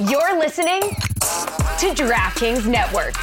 [0.00, 3.14] You're listening to DraftKings Network.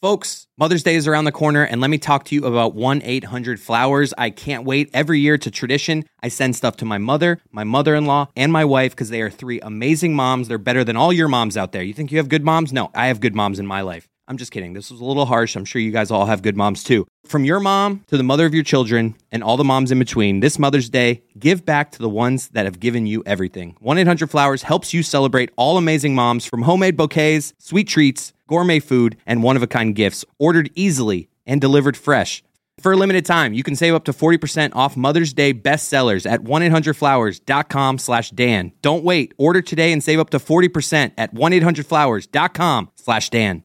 [0.00, 3.02] Folks, Mother's Day is around the corner, and let me talk to you about 1
[3.04, 4.14] 800 Flowers.
[4.16, 4.88] I can't wait.
[4.94, 8.50] Every year to tradition, I send stuff to my mother, my mother in law, and
[8.50, 10.48] my wife because they are three amazing moms.
[10.48, 11.82] They're better than all your moms out there.
[11.82, 12.72] You think you have good moms?
[12.72, 14.08] No, I have good moms in my life.
[14.28, 14.74] I'm just kidding.
[14.74, 15.56] This was a little harsh.
[15.56, 17.06] I'm sure you guys all have good moms too.
[17.24, 20.40] From your mom to the mother of your children and all the moms in between,
[20.40, 23.74] this Mother's Day, give back to the ones that have given you everything.
[23.80, 28.80] 1 800 Flowers helps you celebrate all amazing moms from homemade bouquets, sweet treats, gourmet
[28.80, 32.42] food, and one of a kind gifts ordered easily and delivered fresh.
[32.82, 36.42] For a limited time, you can save up to 40% off Mother's Day bestsellers at
[36.42, 38.72] 1-800-Flowers.com slash Dan.
[38.82, 39.32] Don't wait.
[39.36, 43.64] Order today and save up to 40% at 1-800-Flowers.com slash Dan.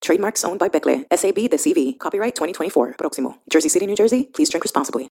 [0.00, 1.98] Trademarks owned by Becle, SAB the CV.
[1.98, 2.94] Copyright 2024.
[2.98, 3.36] Proximo.
[3.50, 4.30] Jersey City, New Jersey.
[4.32, 5.08] Please drink responsibly.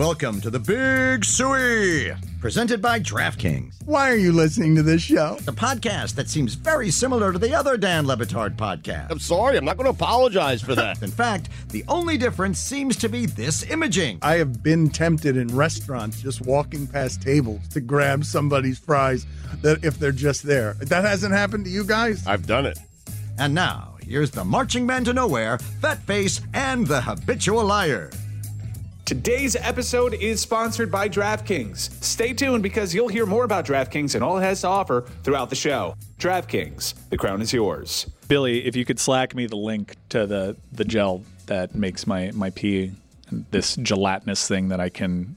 [0.00, 5.36] Welcome to the Big Suey, presented by DraftKings, Why are you listening to this show?
[5.42, 9.10] the podcast that seems very similar to the other Dan Le Batard podcast.
[9.10, 11.02] I'm sorry, I'm not going to apologize for that.
[11.02, 14.20] In fact, the only difference seems to be this imaging.
[14.22, 19.26] I have been tempted in restaurants just walking past tables to grab somebody's fries
[19.60, 20.78] that if they're just there.
[20.80, 22.26] That hasn't happened to you guys?
[22.26, 22.78] I've done it.
[23.38, 28.10] And now, here's the marching man to nowhere, Fat Face, and the habitual liar.
[29.10, 32.00] Today's episode is sponsored by DraftKings.
[32.00, 35.50] Stay tuned because you'll hear more about DraftKings and all it has to offer throughout
[35.50, 35.96] the show.
[36.20, 38.08] DraftKings, the crown is yours.
[38.28, 42.30] Billy, if you could slack me the link to the the gel that makes my
[42.34, 42.92] my pee
[43.50, 45.36] this gelatinous thing that I can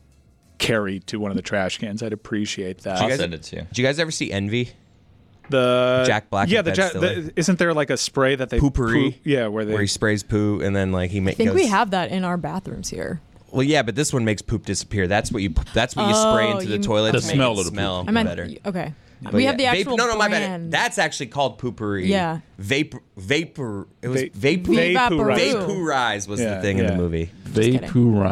[0.60, 3.02] carry to one of the trash cans, I'd appreciate that.
[3.02, 3.62] I'll send it to you.
[3.64, 4.70] Did you guys ever see Envy?
[5.50, 9.14] the Jack Black Yeah, the, ja- the isn't there like a spray that they Poopery.
[9.14, 11.40] poo- yeah, where they Where he sprays poo and then like he makes.
[11.40, 13.20] I think we have that in our bathrooms here.
[13.54, 15.08] Well, yeah, but this one makes poop disappear.
[15.08, 15.54] That's what you.
[15.74, 17.12] That's what you spray Oh, into the you- toilet.
[17.14, 17.76] The to make smell it of the poop.
[17.76, 18.50] smell I meant better.
[18.66, 18.94] okay.
[19.22, 20.40] But we yeah, have the vape- actual no, no, my bad.
[20.48, 20.72] brand.
[20.74, 22.08] That's actually called poopery.
[22.08, 22.40] Yeah.
[22.58, 23.88] Vapor, vapor.
[24.02, 24.74] It was Va- vapor.
[24.74, 25.54] Vaporize.
[25.54, 26.92] Vaporize was Yeah, the thing in yeah.
[26.92, 27.30] the movie.
[27.54, 27.80] kidding.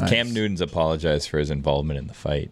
[0.07, 2.51] Cam Newton's apologized for his involvement in the fight.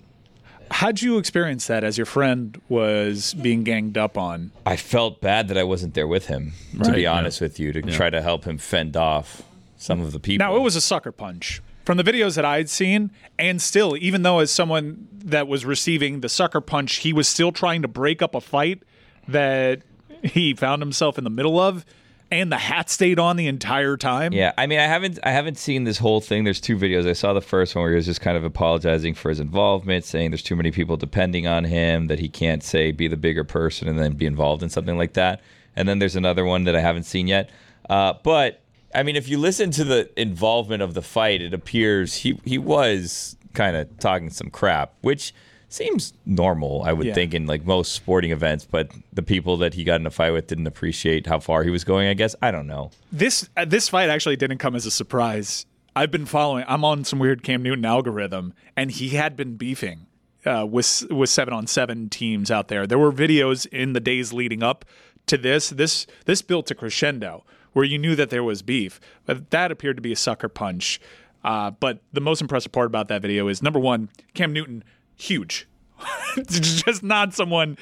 [0.72, 4.52] How'd you experience that as your friend was being ganged up on?
[4.66, 7.14] I felt bad that I wasn't there with him, to Right, be yeah.
[7.14, 9.42] honest with you, to try to help him fend off
[9.78, 10.46] some of the people.
[10.46, 11.62] Now it was a sucker punch.
[11.90, 16.22] From the videos that I'd seen, and still, even though as someone that was receiving
[16.22, 18.84] the sucker punch, he was still trying to break up a fight
[19.28, 19.82] that
[20.22, 21.88] he found himself in the middle of,
[22.30, 24.34] and the hat stayed on the entire time.
[24.34, 26.44] Yeah, I mean, I haven't, I haven't seen this whole thing.
[26.44, 27.10] There's two videos.
[27.10, 30.06] I saw the first one where he was just kind of apologizing for his involvement,
[30.06, 33.44] saying there's too many people depending on him, that he can't say be the bigger
[33.44, 35.42] person and then be involved in something like that.
[35.76, 37.50] And then there's another one that I haven't seen yet.
[37.90, 38.62] Uh, but
[38.94, 42.58] I mean, if you listen to the involvement of the fight, it appears he he
[42.58, 45.34] was kind of talking some crap, which
[45.72, 47.14] seems normal, I would Yeah.
[47.14, 48.66] think, in like most sporting events.
[48.70, 51.70] But the people that he got in a fight with didn't appreciate how far he
[51.70, 52.08] was going.
[52.08, 52.90] I guess I don't know.
[53.12, 55.66] This uh, this fight actually didn't come as a surprise.
[55.96, 56.66] I've been following.
[56.68, 60.08] I'm on some weird Cam Newton algorithm, and he had been beefing
[60.46, 62.88] uh, with with seven on seven teams out there.
[62.88, 64.86] There were videos in the days leading up
[65.28, 65.70] to this.
[65.70, 69.96] This this built to crescendo where you knew that there was beef, but that appeared
[69.98, 71.00] to be a sucker punch.
[71.44, 74.84] Uh, but the most impressive part about that video is number one, Cam Newton,
[75.16, 75.68] huge.
[76.50, 77.78] just not someone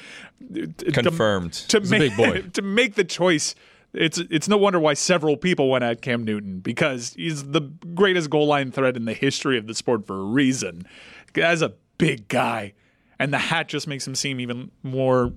[0.52, 1.52] to- Confirmed.
[1.52, 2.42] to, a make big boy.
[2.52, 3.54] to make the choice.
[3.94, 7.60] It's it's no wonder why several people went at Cam Newton because he's the
[7.94, 10.86] greatest goal line threat in the history of the sport for a reason.
[11.36, 12.74] As a big guy,
[13.18, 15.32] and the hat just makes him seem even more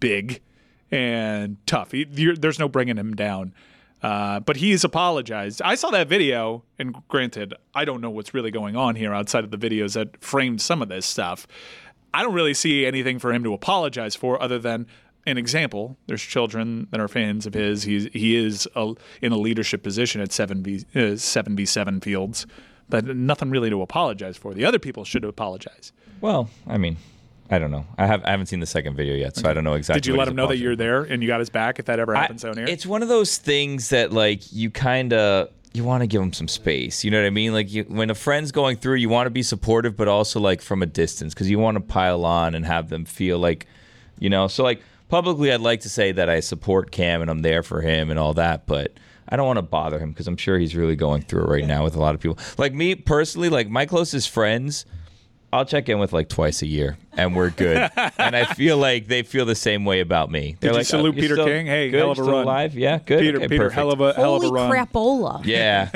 [0.00, 0.40] big
[0.90, 1.92] and tough.
[1.92, 3.54] He, there's no bringing him down.
[4.02, 5.62] Uh, but he's apologized.
[5.62, 9.44] I saw that video, and granted, I don't know what's really going on here outside
[9.44, 11.46] of the videos that framed some of this stuff.
[12.12, 14.86] I don't really see anything for him to apologize for other than
[15.24, 15.96] an example.
[16.08, 17.84] There's children that are fans of his.
[17.84, 22.46] He's he is a, in a leadership position at seven v uh, fields,
[22.88, 24.52] but nothing really to apologize for.
[24.52, 25.92] The other people should apologize.
[26.20, 26.96] Well, I mean,
[27.52, 27.84] I don't know.
[27.98, 30.00] I have I haven't seen the second video yet, so I don't know exactly.
[30.00, 32.00] Did you let him know that you're there and you got his back if that
[32.00, 32.64] ever I- happens down here?
[32.66, 36.32] It's one of those things that like you kind of you want to give them
[36.32, 37.04] some space.
[37.04, 37.52] You know what I mean?
[37.52, 40.62] Like you, when a friend's going through, you want to be supportive, but also like
[40.62, 43.66] from a distance because you want to pile on and have them feel like,
[44.18, 44.48] you know.
[44.48, 47.82] So like publicly, I'd like to say that I support Cam and I'm there for
[47.82, 48.94] him and all that, but
[49.28, 51.66] I don't want to bother him because I'm sure he's really going through it right
[51.66, 52.38] now with a lot of people.
[52.56, 54.86] Like me personally, like my closest friends.
[55.52, 57.90] I'll check in with like twice a year, and we're good.
[58.18, 60.56] and I feel like they feel the same way about me.
[60.60, 61.66] They're Did you like, salute "Oh, Peter still King?
[61.66, 61.98] Hey, good?
[62.00, 62.44] hell of a Still run.
[62.44, 62.74] alive?
[62.74, 63.20] Yeah, good.
[63.20, 63.74] Peter, Okay, Peter, perfect.
[63.74, 64.70] hell of a hell Holy of a run.
[64.70, 65.44] crapola.
[65.44, 65.90] Yeah.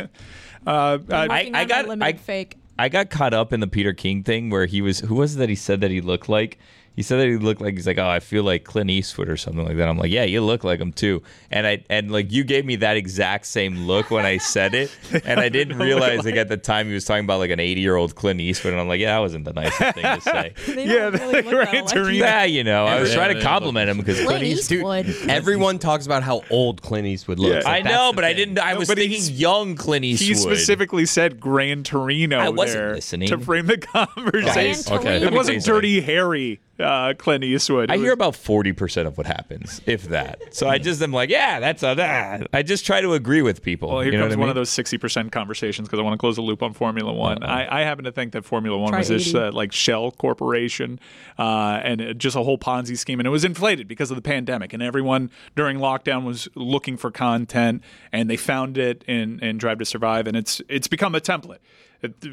[0.66, 2.56] Uh, I'm I, I got- I- fake.
[2.78, 5.38] I got caught up in the Peter King thing where he was who was it
[5.38, 6.58] that he said that he looked like?
[6.96, 9.36] He said that he looked like he's like, Oh, I feel like Clint Eastwood or
[9.36, 9.86] something like that.
[9.88, 11.22] I'm like, Yeah, you look like him too.
[11.50, 14.90] And I and like you gave me that exact same look when I said it.
[15.24, 17.82] And I didn't realize like at the time he was talking about like an eighty
[17.82, 20.54] year old Clint Eastwood and I'm like, Yeah, that wasn't the nicest thing to say.
[20.74, 23.42] They yeah, don't really look right, that yeah, you know, I was Yeah, trying to
[23.42, 25.28] compliment him because Clint Clint Eastwood Eastwood.
[25.30, 27.64] Everyone talks about how old Clint Eastwood looks.
[27.66, 27.70] Yeah.
[27.70, 30.04] I Like, that's know, the but I didn't I No, was thinking he's- young Clint
[30.06, 30.28] Eastwood.
[30.28, 33.28] He specifically said Gran Torino I wasn't there listening.
[33.28, 34.82] to frame the conversation.
[34.86, 35.26] Gran Okay.
[35.26, 37.90] It wasn't Dirty Harry uh, Clint Eastwood.
[37.90, 40.54] I It hear about forty percent of what happens, if that.
[40.54, 42.48] So I just am like, yeah, that's a that.
[42.52, 43.88] I just try to agree with people.
[43.90, 44.50] Well, here you know comes what I one mean?
[44.50, 47.42] of those sixty percent conversations because I want to close the loop on Formula One.
[47.42, 51.00] I, I happen to think that Formula One Try was this uh, like shell corporation
[51.38, 54.22] uh, and it- just a whole Ponzi scheme, and it was inflated because of the
[54.22, 57.82] pandemic, and everyone during lockdown was looking for content,
[58.12, 61.58] and they found it in in Drive to Survive, and it's it's become a template.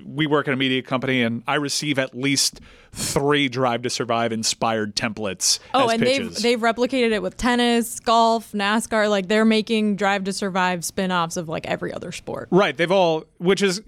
[0.05, 2.61] We work at a media company, and I receive at least
[2.91, 5.59] three Drive to Survive inspired templates.
[5.73, 9.09] Oh, and they've they've replicated it with tennis, golf, NASCAR.
[9.09, 12.49] Like they're making Drive to Survive spin-offs of like every other sport.
[12.51, 12.75] Right.
[12.75, 13.81] They've all, which is,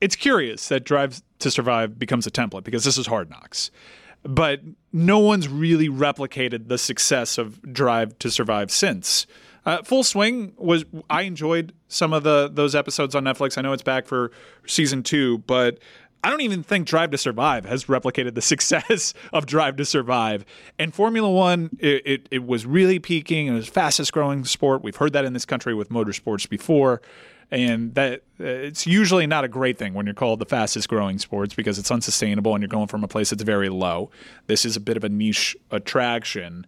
[0.00, 3.70] it's curious that Drive to Survive becomes a template because this is Hard Knocks.
[4.22, 4.60] But
[4.92, 9.26] no one's really replicated the success of Drive to Survive since.
[9.66, 13.58] Uh, Full Swing was I enjoyed some of the those episodes on Netflix.
[13.58, 14.32] I know it's back for
[14.66, 15.78] season two, but
[16.22, 20.44] I don't even think Drive to Survive has replicated the success of Drive to Survive.
[20.78, 23.46] And Formula One, it, it, it was really peaking.
[23.46, 24.82] It was fastest growing sport.
[24.82, 27.00] We've heard that in this country with motorsports before.
[27.52, 31.18] And that uh, it's usually not a great thing when you're called the fastest growing
[31.18, 34.10] sports because it's unsustainable and you're going from a place that's very low.
[34.46, 36.64] This is a bit of a niche attraction.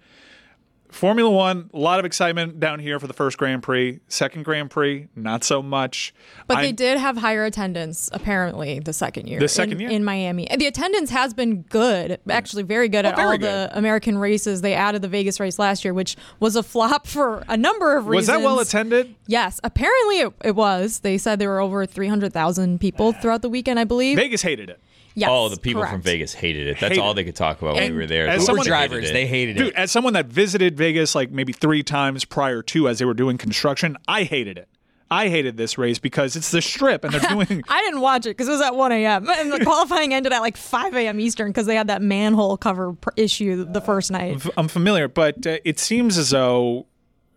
[0.92, 4.00] Formula One, a lot of excitement down here for the first Grand Prix.
[4.08, 6.12] Second Grand Prix, not so much.
[6.46, 9.40] But they I'm- did have higher attendance apparently the second year.
[9.40, 9.90] The second in, year?
[9.90, 10.46] in Miami.
[10.56, 13.42] The attendance has been good, actually very good Oh, at very all good.
[13.70, 14.60] the American races.
[14.60, 18.06] They added the Vegas race last year, which was a flop for a number of
[18.06, 18.28] reasons.
[18.28, 19.14] Was that well attended?
[19.26, 21.00] Yes, apparently it, it was.
[21.00, 24.18] They said there were over 300,000 people throughout the weekend, I believe.
[24.18, 24.78] Vegas hated it.
[25.14, 26.00] Yes, oh, the people from.
[26.00, 26.78] Vegas hated it.
[26.80, 28.28] That's Hated all they could talk about when we were there.
[28.28, 29.12] as They someone- hated drivers, it.
[29.12, 29.74] they hated Dude, it.
[29.74, 33.36] as someone that visited Vegas like maybe three times prior to as they were doing
[33.38, 34.68] construction, I hated it.
[35.10, 37.62] I hated this race because it's the strip and they're doing.
[37.68, 39.28] I didn't watch it because it was at 1 a.m.
[39.28, 41.20] And the qualifying ended at like 5 a.m.
[41.20, 44.42] Eastern because they had that manhole cover pr- issue the first night.
[44.56, 46.86] I'm familiar, but uh, it seems as though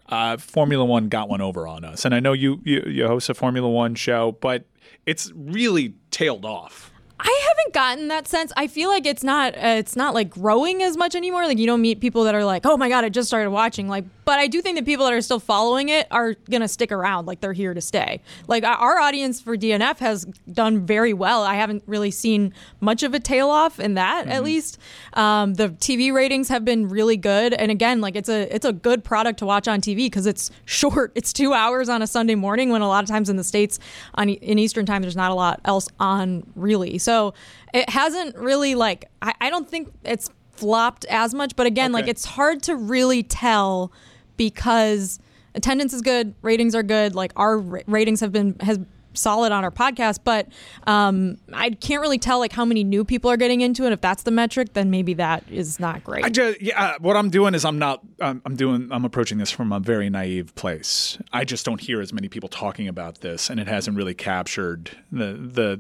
[0.08, 2.06] uh, Formula One got one over on us.
[2.06, 4.64] And I know you, you you host a Formula One show, but
[5.06, 6.94] it's really tailed off.
[7.18, 8.52] I haven't gotten that sense.
[8.58, 11.46] I feel like it's not uh, it's not like growing as much anymore.
[11.46, 13.88] Like you don't meet people that are like, "Oh my god, I just started watching."
[13.88, 16.68] Like, but I do think that people that are still following it are going to
[16.68, 17.26] stick around.
[17.26, 18.22] Like they're here to stay.
[18.48, 21.44] Like our- audience for DNF has done very well.
[21.44, 24.80] I haven't really seen much of a tail off in that at least.
[25.14, 27.54] Um, the TV ratings have been really good.
[27.54, 30.50] And again, like it's a it's a good product to watch on TV because it's
[30.66, 31.12] short.
[31.16, 33.80] It's 2 hours on a Sunday morning when a lot of times in the states
[34.16, 36.98] on in Eastern time there's not a lot else on really.
[37.06, 37.34] So
[37.74, 42.08] it hasn't really like I, I don't think it's flopped as much, but again, like
[42.08, 43.92] it's hard to really tell
[44.38, 45.20] because
[45.54, 48.80] attendance is good, ratings are good, like our ra- ratings have been has
[49.18, 50.48] solid on our podcast, but
[50.88, 53.94] um, I can't really tell like how many new people are getting into it.
[53.94, 56.26] If that's the metric, then maybe that is not great.
[56.26, 56.84] I just yeah.
[56.84, 58.02] uh, What I'm doing is I'm not.
[58.20, 58.90] I'm, I'm doing.
[58.92, 61.18] I'm approaching this from a very naive place.
[61.32, 64.92] I just don't hear as many people talking about this, and it hasn't really captured
[65.12, 65.80] the the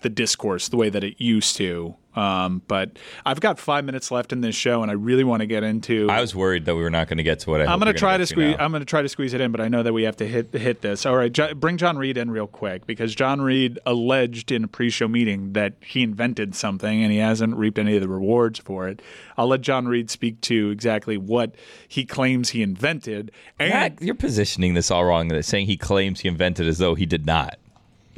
[0.00, 1.94] the discourse the way that it used to.
[2.16, 5.46] Um, but I've got five minutes left in this show, and I really want to
[5.46, 6.08] get into.
[6.10, 7.66] I was worried that we were not going to get to what I.
[7.66, 8.56] I'm going to try to squeeze.
[8.56, 8.64] now.
[8.64, 10.26] I'm going to try to squeeze it in, but I know that we have to
[10.26, 11.06] hit hit this.
[11.06, 14.68] All right, jo- bring John Reed in real quick because John Reed alleged in a
[14.68, 18.88] pre-show meeting that he invented something and he hasn't reaped any of the rewards for
[18.88, 19.00] it.
[19.36, 21.54] I'll let John Reed speak to exactly what
[21.86, 23.30] he claims he invented.
[23.60, 25.28] And Matt, you're positioning this all wrong.
[25.28, 27.58] That saying he claims he invented as though he did not.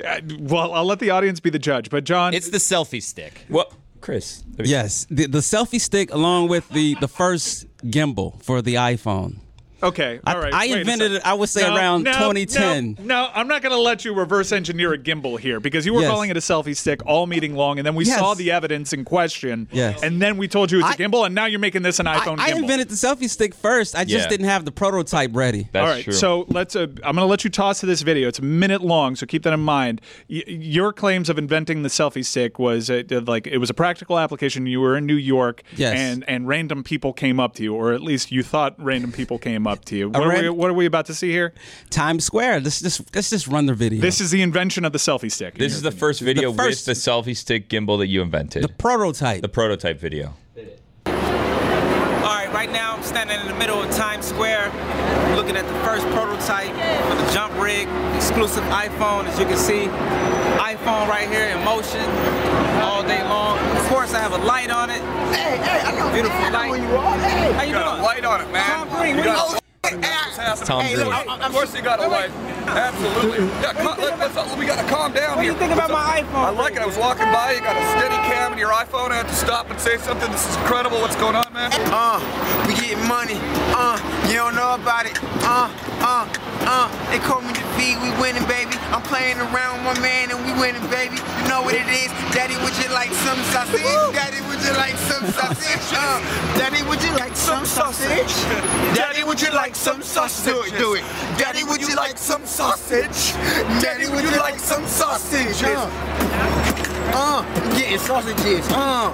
[0.04, 1.90] Uh, well, I'll let the audience be the judge.
[1.90, 3.46] But John, It's the selfie stick.
[3.48, 4.42] Well, Chris.
[4.58, 9.38] Yes, the, the selfie stick along with the, the first gimbal for the iPhone.
[9.82, 10.52] Okay, all right.
[10.52, 12.96] I wait a invented it, I would say, around 2010.
[13.00, 15.94] No, no, I'm not going to let you reverse engineer a gimbal here because you
[15.94, 16.10] were Yes.
[16.10, 18.18] calling it a selfie stick all meeting long, and then we Yes.
[18.18, 19.68] saw the evidence in question.
[19.72, 20.02] Yes.
[20.02, 22.06] And then we told you it's a I- gimbal, and now you're making this an
[22.06, 22.56] iPhone I gimbal.
[22.58, 23.96] invented the selfie stick first.
[23.96, 24.28] I just Yeah.
[24.28, 25.68] didn't have the prototype ready.
[25.72, 26.12] That's All right, true.
[26.12, 26.76] so let's.
[26.76, 28.28] Uh, I'm going to let you toss to this video.
[28.28, 30.00] It's a minute long, so keep that in mind.
[30.28, 34.18] Y- your claims of inventing the selfie stick was uh, like it was a practical
[34.18, 34.66] application.
[34.66, 35.94] You were in New York, Yes.
[35.98, 39.38] and and random people came up to you, or at least you thought random people
[39.38, 40.08] came up to you.
[40.10, 41.52] What, are, we, what are we about to see here?
[41.90, 42.60] Times Square.
[42.60, 44.00] Let's just let's just run the video.
[44.00, 45.56] This is the invention of the selfie stick.
[45.56, 46.00] This is the opinion.
[46.00, 48.62] first video first- with the selfie stick gimbal that you invented.
[48.64, 49.42] the prototype.
[49.42, 50.34] the prototype video.
[52.60, 54.68] All right, right now I'm standing in the middle of Times Square,
[55.34, 56.68] looking at the first prototype
[57.08, 59.24] for the jump rig, exclusive iPhone.
[59.24, 59.86] As you can see,
[60.60, 62.04] iPhone right here in motion
[62.84, 63.58] all day long.
[63.78, 65.00] Of course, I have a light on it.
[65.34, 66.78] Hey, hey, I know beautiful light.
[66.78, 67.18] you are.
[67.20, 68.00] Hey, how you, got doing?
[68.00, 68.86] a light on it, man.
[68.86, 71.82] Tom Green, You what got you- a- It's Tom hey, look, I- of course you
[71.82, 72.30] got a light.
[72.66, 73.46] Absolutely.
[73.62, 76.20] Yeah, calm, let, let's, we got to calm down What do you think about my
[76.22, 76.34] iPhone?
[76.44, 76.82] I like it.
[76.82, 77.52] I was walking by.
[77.52, 79.10] You got a steady cam in your iPhone.
[79.10, 80.30] I had to stop and say something.
[80.30, 81.00] This is incredible.
[81.00, 81.72] What's going on, man?
[81.90, 82.20] Uh,
[82.68, 83.40] we getting money.
[83.74, 83.96] Uh,
[84.28, 85.18] you don't know about it.
[85.42, 85.72] Uh,
[86.04, 86.28] uh,
[86.66, 86.88] uh.
[87.10, 87.96] They call me the V.
[87.98, 88.76] We winning, baby.
[88.94, 91.16] I'm playing around with my man and we winning, baby.
[91.18, 92.06] You know what it is.
[92.30, 93.82] Daddy, would you like some sausage?
[94.14, 95.86] Daddy, would you like some sausage?
[95.90, 96.20] Uh,
[96.58, 98.30] Daddy, would you like some sausage?
[98.94, 100.54] Daddy, would you like some sausage?
[100.54, 101.02] Do it, do it.
[101.36, 103.34] Daddy, would you like some sausage?
[103.82, 105.60] Daddy, would you like some sausage?
[107.12, 107.42] Uh,
[107.76, 108.68] getting sausages.
[108.70, 109.12] Uh,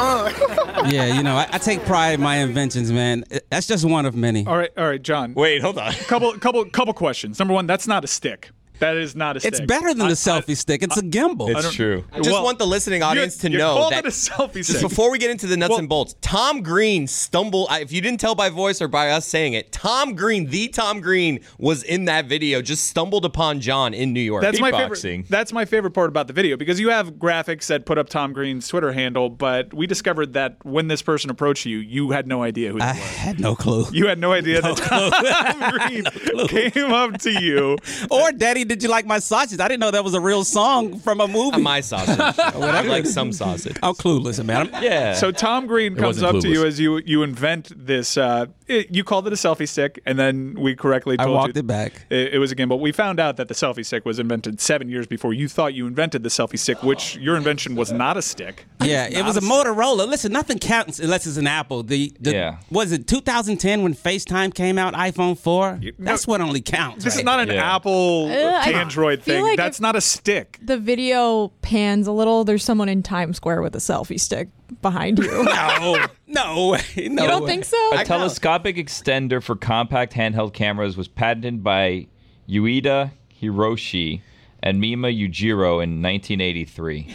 [0.00, 0.88] uh.
[0.90, 3.24] yeah, you know, I, I take pride in my inventions, man.
[3.50, 4.46] That's just one of many.
[4.46, 5.34] All right, all right, John.
[5.34, 5.92] Wait, hold on.
[5.92, 7.38] couple, couple, couple questions.
[7.38, 8.50] Number one, that's not a stick.
[8.78, 9.52] That is not a stick.
[9.52, 10.82] It's better than the selfie stick.
[10.82, 11.50] It's a gimbal.
[11.56, 12.04] It's true.
[12.12, 14.70] I just Well, want the listening audience to you know that it a selfie just
[14.70, 14.82] stick.
[14.82, 17.68] before we get into the nuts Well- and bolts, Tom Green stumbled.
[17.72, 21.00] If you didn't tell by voice or by us saying it, Tom Green, the Tom
[21.00, 22.62] Green, was in that video.
[22.62, 24.42] Just stumbled upon John in New York.
[24.42, 25.28] That's my favorite.
[25.28, 28.32] That's my favorite part about the video because you have graphics that put up Tom
[28.32, 32.42] Green's Twitter handle, but we discovered that when this person approached you, you had no
[32.42, 32.98] idea who they I were.
[32.98, 33.86] had no clue.
[33.92, 37.76] You had no idea that Tom Green came up to you.
[38.10, 39.58] Or, Daddy, did you like my sausage?
[39.60, 41.60] I didn't know that was a real song from a movie.
[41.60, 42.18] my sausage.
[42.38, 43.76] I like some sausage.
[43.82, 44.68] I'm clueless, man.
[44.72, 45.14] I'm- Yeah.
[45.14, 48.16] So Tom Green comes wasn't up to you as you you invent this.
[48.16, 51.56] Uh, it, you called it a selfie stick, and then we correctly I told walked
[51.56, 52.06] you it back.
[52.10, 52.78] It, it was a gimbal.
[52.78, 55.86] We found out that the selfie stick was invented seven years before you thought you
[55.86, 58.66] invented the selfie stick, which your invention was not a stick.
[58.82, 60.06] Yeah, it was a Motorola.
[60.06, 61.82] Listen, nothing counts unless it's an Apple.
[61.82, 62.58] The, the Yeah.
[62.70, 65.80] was it 2010 when FaceTime came out, iPhone 4?
[65.98, 67.04] That's what only counts.
[67.04, 67.74] This is not an Yeah.
[67.76, 69.42] Apple Uh, I Android feel thing.
[69.44, 70.58] like That's not a stick.
[70.62, 72.44] The video pans a little.
[72.44, 74.48] There's someone in Times Square with a selfie stick
[74.82, 75.44] behind you.
[75.44, 76.80] no, no way.
[77.08, 77.50] No you don't way.
[77.50, 77.76] think so?
[77.98, 82.06] A telescopic extender for compact handheld cameras was patented by
[82.48, 84.22] Ueda Hiroshi
[84.62, 87.12] and Mima Yujiro in 1983.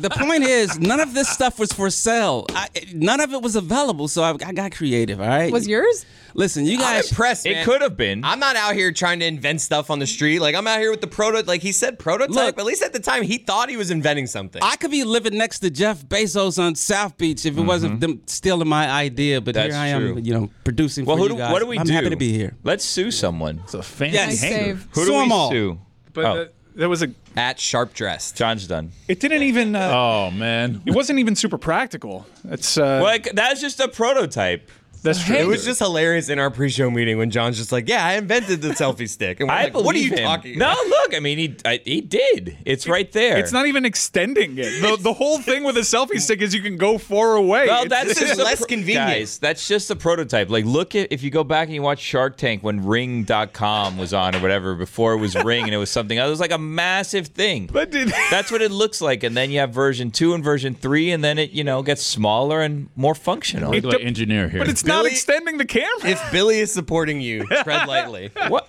[0.00, 2.46] The point is, none of this stuff was for sale.
[2.50, 5.20] I, none of it was available, so I, I got creative.
[5.20, 5.52] All right.
[5.52, 6.06] Was yours?
[6.34, 7.10] Listen, you I'm guys.
[7.10, 7.44] impressed.
[7.44, 8.24] it could have been.
[8.24, 10.38] I'm not out here trying to invent stuff on the street.
[10.38, 11.42] Like I'm out here with the proto.
[11.42, 12.34] Like he said, prototype.
[12.34, 14.62] Look- at least at the time, he thought he was inventing something.
[14.62, 18.22] I could be living next to Jeff Bezos on South Beach if it wasn't them
[18.26, 19.40] stealing my idea.
[19.40, 19.68] But Mm-hmm.
[19.70, 20.22] That's here I am, true.
[20.22, 21.52] you know, producing well, for who you do, guys.
[21.52, 21.92] what do we I'm do?
[21.92, 22.56] happy to be here.
[22.62, 23.60] Let's sue someone.
[23.64, 24.38] It's a fancy Yes.
[24.40, 24.88] Save.
[24.92, 25.50] Who Sue do we 'em all.
[25.50, 25.78] sue?
[26.12, 26.42] But Oh.
[26.42, 27.12] uh, there was a.
[27.36, 28.36] at sharp dressed.
[28.36, 28.92] John's done.
[29.08, 29.74] It didn't even.
[29.76, 30.82] Uh, Oh man.
[30.86, 32.26] It wasn't even super practical.
[32.44, 32.76] It's.
[32.78, 34.70] Uh, Like that's just a prototype.
[35.02, 35.36] That's true.
[35.36, 38.60] It was just hilarious in our pre-show meeting when John's just like, "Yeah, I invented
[38.62, 40.24] the selfie stick," and we're I like, "What are you believe him.
[40.26, 41.14] talking No, look.
[41.14, 42.58] I mean, he I, he did.
[42.64, 43.38] It's right there.
[43.38, 44.80] It's not even extending it.
[44.82, 47.66] The, the whole thing with a selfie stick is you can go far away.
[47.68, 49.08] Well, It's- that's just less pro- convenient.
[49.08, 50.50] Guys, that's just a prototype.
[50.50, 54.12] Like, look at if you go back and you watch Shark Tank when Ring.com was
[54.14, 56.28] on or whatever before it was Ring and it was something else.
[56.28, 57.68] It was like a massive thing.
[57.72, 60.74] But did, That's what it looks like, and then you have version two and version
[60.74, 63.72] three, and then it you know gets smaller and more functional.
[63.72, 64.60] Look like engineer here.
[64.60, 66.08] but it's not extending the camera.
[66.08, 68.30] If Billy is supporting you, tread lightly.
[68.48, 68.68] what?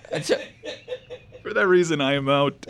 [1.42, 2.66] For that reason, I am out.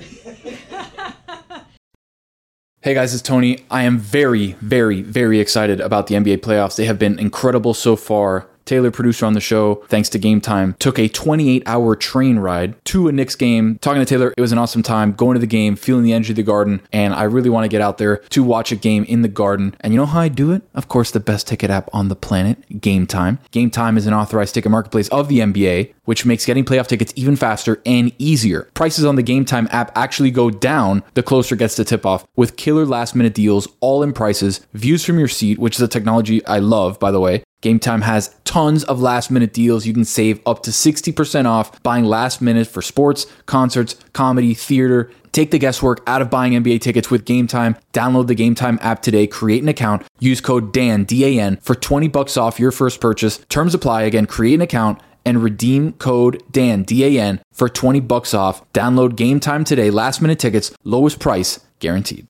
[2.80, 3.64] Hey guys, it's Tony.
[3.70, 6.74] I am very, very, very excited about the NBA playoffs.
[6.76, 8.48] They have been incredible so far.
[8.64, 12.82] Taylor, producer on the show, thanks to Game Time, took a 28 hour train ride
[12.86, 13.78] to a Knicks game.
[13.80, 16.32] Talking to Taylor, it was an awesome time going to the game, feeling the energy
[16.32, 19.04] of the garden, and I really want to get out there to watch a game
[19.04, 19.74] in the garden.
[19.80, 20.62] And you know how I do it?
[20.74, 23.38] Of course, the best ticket app on the planet, Game Time.
[23.50, 27.12] Game Time is an authorized ticket marketplace of the NBA, which makes getting playoff tickets
[27.16, 28.68] even faster and easier.
[28.74, 32.06] Prices on the Game Time app actually go down the closer it gets to tip
[32.06, 35.82] off with killer last minute deals, all in prices, views from your seat, which is
[35.82, 39.86] a technology I love, by the way Game Time has tons of last minute deals.
[39.86, 45.10] You can save up to 60% off buying last minute for sports, concerts, comedy, theater.
[45.30, 47.76] Take the guesswork out of buying NBA tickets with Game Time.
[47.92, 51.56] Download the Game Time app today, create an account, use code DAN, D A N,
[51.62, 53.38] for 20 bucks off your first purchase.
[53.48, 54.02] Terms apply.
[54.02, 58.70] Again, create an account and redeem code DAN, D A N, for 20 bucks off.
[58.72, 59.88] Download Game Time today.
[59.90, 62.26] Last minute tickets, lowest price guaranteed.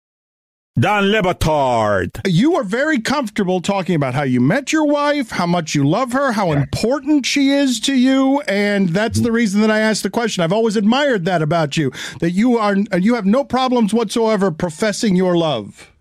[0.79, 2.19] Dan Le Batard.
[2.26, 6.12] You are very comfortable talking about how you met your wife, how much you love
[6.12, 10.09] her, how important she is to you, and that's the reason that I asked the
[10.09, 10.43] question.
[10.43, 15.14] I've always admired that about you, that you are you have no problems whatsoever professing
[15.14, 15.93] your love.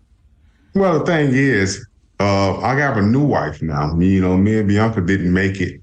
[0.74, 1.86] Well, the thing is,
[2.18, 3.94] uh, I got a new wife now.
[3.98, 5.82] You know, me and Bianca didn't make it,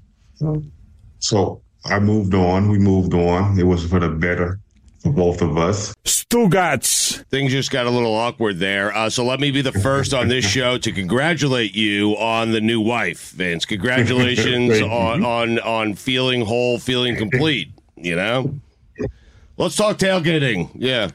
[1.20, 2.68] so I moved on.
[2.68, 3.56] We moved on.
[3.56, 4.58] It was for the better
[5.00, 5.94] for both of us.
[6.04, 7.24] Stugotz.
[7.26, 8.94] Things just got a little awkward there.
[8.94, 12.60] Uh, so let me be the first on this show to congratulate you on the
[12.60, 13.64] new wife, Vince.
[13.64, 17.68] Congratulations on, on on feeling whole, feeling complete.
[17.96, 18.60] You know.
[19.56, 20.70] Let's talk tailgating.
[20.74, 21.10] Yeah.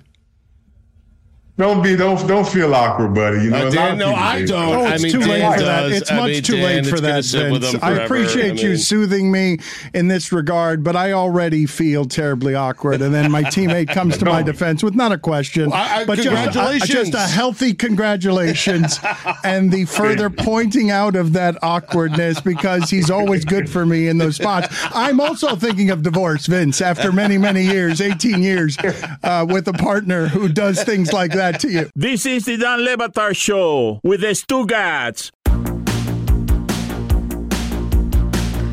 [1.57, 3.45] Don't be don't don't feel awkward, buddy.
[3.45, 4.47] You know, Uh, Dan, no, I do.
[4.47, 4.75] don't.
[4.75, 5.89] Oh, I it's mean, too Dan late for that.
[5.93, 7.81] It's I much mean, too Dan, late for that, sit Vince.
[7.81, 9.59] I appreciate I you soothing me
[9.93, 13.01] in this regard, but I already feel terribly awkward.
[13.01, 16.15] And then my teammate comes to my defense with not a question, I- I- but
[16.17, 16.89] just, congratulations.
[16.89, 19.00] just a healthy congratulations
[19.45, 24.17] and the further pointing out of that awkwardness because he's always good for me in
[24.17, 24.67] those spots.
[24.93, 28.77] I'm also thinking of divorce, Vince, after many, many years, 18 years,
[29.24, 31.90] uh, with a partner who does things like that to you.
[31.96, 35.32] This is the Dan Le Batard Show with the Stugotz.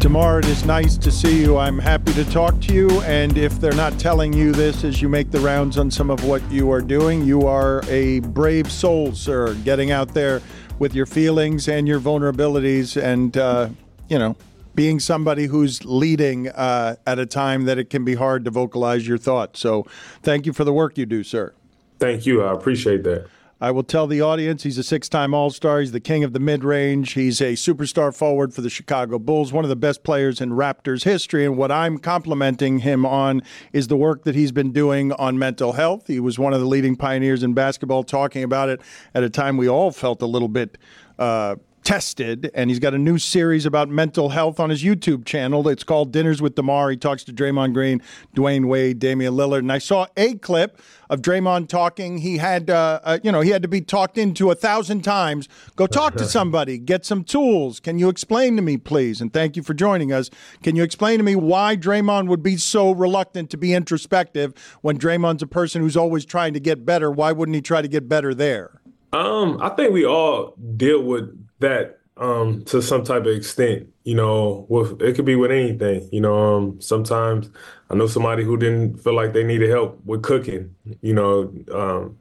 [0.02, 1.59] DeMar, it is nice to see you.
[1.59, 2.88] I'm happy to talk to you.
[3.02, 6.25] And if they're not telling you this as you make the rounds on some of
[6.25, 10.43] what you are doing, you are a brave soul, sir, getting out there
[10.81, 13.69] with your feelings and your vulnerabilities and, uh,
[14.09, 14.35] you know,
[14.75, 19.07] being somebody who's leading uh, at a time that it can be hard to vocalize
[19.07, 19.61] your thoughts.
[19.61, 19.87] So
[20.23, 21.55] thank you for the work you do, sir.
[22.02, 22.42] Thank you.
[22.42, 23.28] I appreciate that.
[23.61, 25.78] I will tell the audience he's a six time All Star.
[25.78, 27.12] He's the king of the mid range.
[27.12, 31.04] He's a superstar forward for the Chicago Bulls, one of the best players in Raptors
[31.04, 31.45] history.
[31.45, 33.41] And what I'm complimenting him on
[33.73, 36.08] is the work that he's been doing on mental health.
[36.08, 38.80] He was one of the leading pioneers in basketball, talking about it
[39.15, 40.78] at a time we all felt a little bit.
[41.21, 45.68] Uh, tested and he's got a new series about mental health on his YouTube channel.
[45.68, 46.90] It's called Dinners with DeMar.
[46.90, 48.02] He talks to Draymond Green,
[48.34, 49.60] Dwyane Wade, Damian Lillard.
[49.60, 52.18] And I saw a clip of Draymond talking.
[52.18, 55.49] He had, uh, uh, you know, he had to be talked into a thousand times.
[55.76, 57.80] Go talk to somebody, get some tools.
[57.80, 59.21] Can you explain to me, please?
[59.21, 60.30] And thank you for joining us.
[60.62, 64.99] Can you explain to me why Draymond would be so reluctant to be introspective when
[64.99, 67.10] Draymond's a person who's always trying to get better?
[67.10, 68.81] Why wouldn't he try to get better there?
[69.12, 71.28] Um, I think we all deal with
[71.60, 73.88] that um to some type of extent.
[74.04, 76.08] You know, with it could be with anything.
[76.12, 77.50] You know, um sometimes
[77.90, 80.75] I know somebody who didn't feel like they needed help with cooking.
[81.02, 82.18] You know, um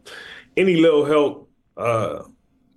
[0.58, 2.24] any little help uh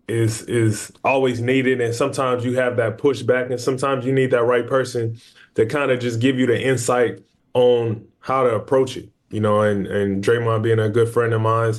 [0.09, 4.43] is is always needed and sometimes you have that pushback and sometimes you need that
[4.45, 5.19] right person
[5.55, 7.21] to kind of just give you the insight
[7.55, 9.09] on how to approach it.
[9.31, 11.75] You know, and and Draymond being a good friend of mine,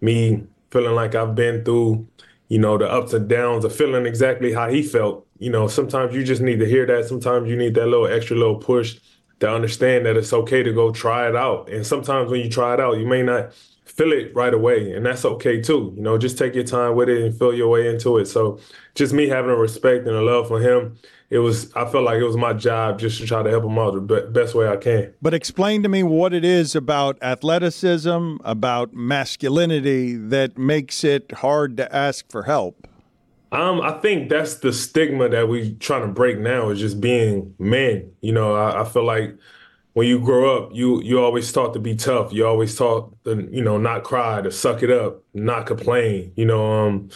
[0.00, 2.08] me feeling like I've been through,
[2.48, 5.24] you know, the ups and downs of feeling exactly how he felt.
[5.38, 7.06] You know, sometimes you just need to hear that.
[7.06, 8.98] Sometimes you need that little extra little push
[9.38, 11.70] to understand that it's okay to go try it out.
[11.70, 13.52] And sometimes when you try it out, you may not
[13.94, 15.92] feel it right away, and that's okay too.
[15.96, 18.26] You know, just take your time with it and feel your way into it.
[18.26, 18.58] So,
[18.94, 20.96] just me having a respect and a love for him,
[21.30, 21.72] it was.
[21.74, 24.30] I felt like it was my job just to try to help him out the
[24.32, 25.14] best way I can.
[25.22, 31.76] But explain to me what it is about athleticism, about masculinity that makes it hard
[31.76, 32.88] to ask for help.
[33.52, 37.54] Um, I think that's the stigma that we trying to break now is just being
[37.60, 38.10] men.
[38.20, 39.36] You know, I, I feel like
[39.94, 42.32] when you grow up, you you always taught to be tough.
[42.32, 46.32] You always taught to you know not cry, to suck it up, not complain.
[46.36, 47.08] You know, um,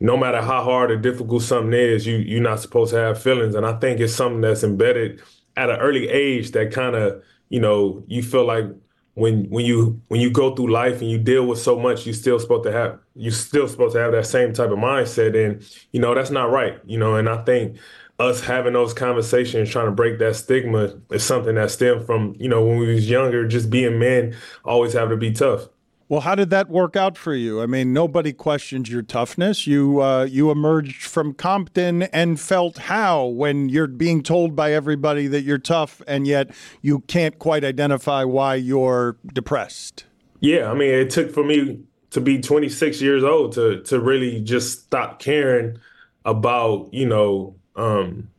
[0.00, 3.54] no matter how hard or difficult something is, you you're not supposed to have feelings.
[3.54, 5.22] And I think it's something that's embedded
[5.56, 8.66] at an early age that kind of you know you feel like
[9.14, 12.12] when when you when you go through life and you deal with so much, you
[12.12, 15.62] still supposed to have you still supposed to have that same type of mindset, and
[15.92, 16.78] you know that's not right.
[16.84, 17.78] You know, and I think
[18.18, 22.48] us having those conversations, trying to break that stigma, is something that stemmed from you
[22.48, 25.68] know when we was younger, just being men, always have to be tough.
[26.08, 27.62] Well, how did that work out for you?
[27.62, 29.66] I mean, nobody questions your toughness.
[29.66, 35.26] You uh, you emerged from Compton and felt how when you're being told by everybody
[35.28, 36.50] that you're tough, and yet
[36.82, 40.04] you can't quite identify why you're depressed.
[40.40, 44.40] Yeah, I mean, it took for me to be 26 years old to to really
[44.40, 45.78] just stop caring
[46.26, 48.30] about you know um,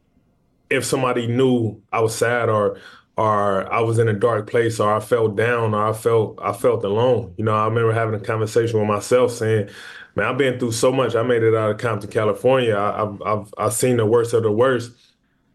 [0.70, 2.80] if somebody knew I was sad or
[3.18, 6.54] or I was in a dark place or I felt down or I felt I
[6.54, 7.34] felt alone.
[7.38, 9.70] You know, I remember having a conversation with myself saying,
[10.16, 11.16] "Man, I've been through so much.
[11.16, 12.76] I made it out of Compton, California.
[12.78, 14.92] I, have I've I've seen the worst of the worst.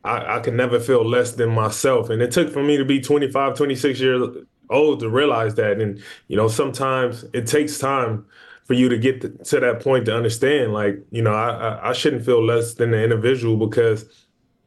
[0.04, 2.08] I, I can never feel less than myself.
[2.10, 4.22] And it took for me to be 25, 26 years
[4.70, 5.80] old to realize that.
[5.80, 8.24] And you know, sometimes it takes time
[8.70, 10.72] for you to get to, that point to understand.
[10.72, 14.04] Like, you know, I, I I shouldn't feel less than the individual because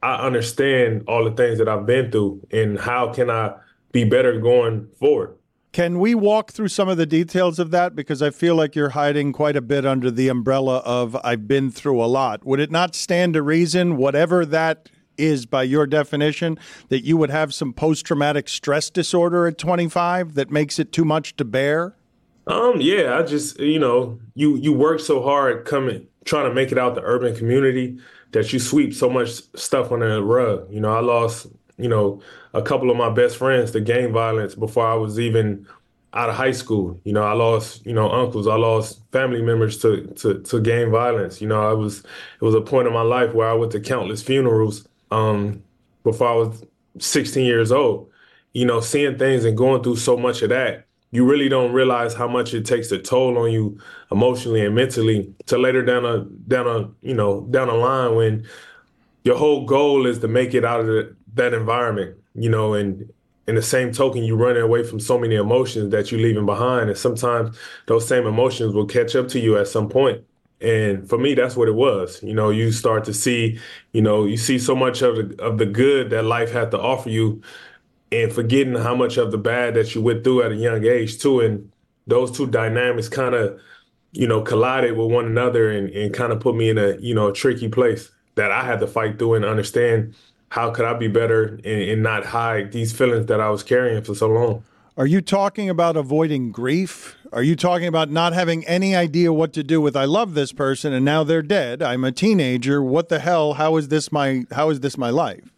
[0.02, 3.54] I understand all the things that I've been through and how can I
[3.92, 5.38] be better going forward.
[5.72, 7.96] Can we walk through some of the details of that?
[7.96, 11.70] Because I feel like you're hiding quite a bit under the umbrella of I've been
[11.70, 12.44] through a lot.
[12.44, 16.58] Would it not stand to reason, whatever that is by your definition,
[16.90, 21.06] that you would have some post traumatic stress disorder at 25 that makes it too
[21.06, 21.96] much to bear?
[22.46, 26.72] Um, yeah, I just you know, you you work so hard coming trying to make
[26.72, 27.98] it out the urban community
[28.32, 30.66] that you sweep so much stuff under the rug.
[30.70, 32.22] You know, I lost, you know,
[32.54, 35.66] a couple of my best friends to gang violence before I was even
[36.14, 36.98] out of high school.
[37.04, 40.90] You know, I lost, you know, uncles, I lost family members to to to gang
[40.90, 41.40] violence.
[41.40, 43.80] You know, I was it was a point in my life where I went to
[43.80, 45.62] countless funerals um
[46.02, 46.62] before I was
[46.98, 48.10] 16 years old.
[48.52, 52.12] You know, seeing things and going through so much of that you really don't realize
[52.12, 53.78] how much it takes a toll on you
[54.10, 58.46] emotionally and mentally to later down a down a you know down a line when
[59.24, 63.08] your whole goal is to make it out of the, that environment you know and
[63.46, 66.88] in the same token you're running away from so many emotions that you're leaving behind.
[66.88, 70.24] And sometimes those same emotions will catch up to you at some point.
[70.60, 72.22] And for me that's what it was.
[72.22, 73.58] You know you start to see
[73.92, 76.80] you know you see so much of the, of the good that life had to
[76.80, 77.42] offer you
[78.14, 81.18] and forgetting how much of the bad that you went through at a young age
[81.18, 81.40] too.
[81.40, 81.70] And
[82.06, 83.58] those two dynamics kind of,
[84.12, 87.14] you know, collided with one another and, and kind of put me in a, you
[87.14, 90.14] know, a tricky place that I had to fight through and understand
[90.50, 94.02] how could I be better and, and not hide these feelings that I was carrying
[94.04, 94.64] for so long.
[94.96, 97.16] Are you talking about avoiding grief?
[97.32, 100.52] Are you talking about not having any idea what to do with I love this
[100.52, 101.82] person and now they're dead?
[101.82, 102.80] I'm a teenager.
[102.80, 103.54] What the hell?
[103.54, 105.53] How is this my how is this my life?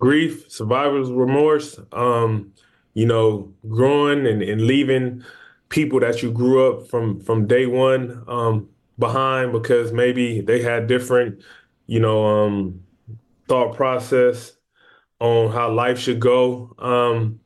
[0.00, 2.52] Grief, survivor's remorse, um,
[2.94, 5.22] you know, growing and, and leaving
[5.68, 10.88] people that you grew up from from day one um, behind because maybe they had
[10.88, 11.40] different,
[11.86, 12.82] you know, um,
[13.46, 14.52] thought process
[15.20, 16.74] on how life should go.
[16.78, 17.38] Um,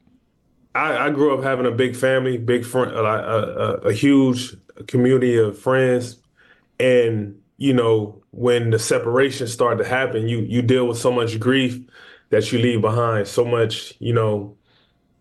[0.75, 5.37] I, I, grew up having a big family, big friend, a, a, a huge community
[5.37, 6.19] of friends,
[6.81, 11.38] and you know, when the separation started to happen, you you deal with so much
[11.38, 11.81] grief
[12.35, 14.57] that you leave behind, so much, you know,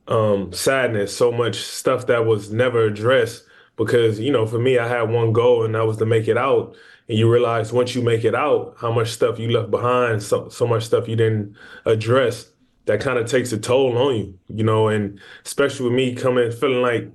[0.08, 3.44] um, sadness, so much stuff that was never addressed.
[3.76, 6.38] Because, you know, for me, I had one goal and that was to make it
[6.38, 6.76] out.
[7.08, 10.50] And you realize once you make it out, how much stuff you left behind, so,
[10.50, 12.50] so much stuff you didn't address
[12.86, 16.52] that kind of takes a toll on you, you know, and especially with me coming,
[16.52, 17.12] feeling like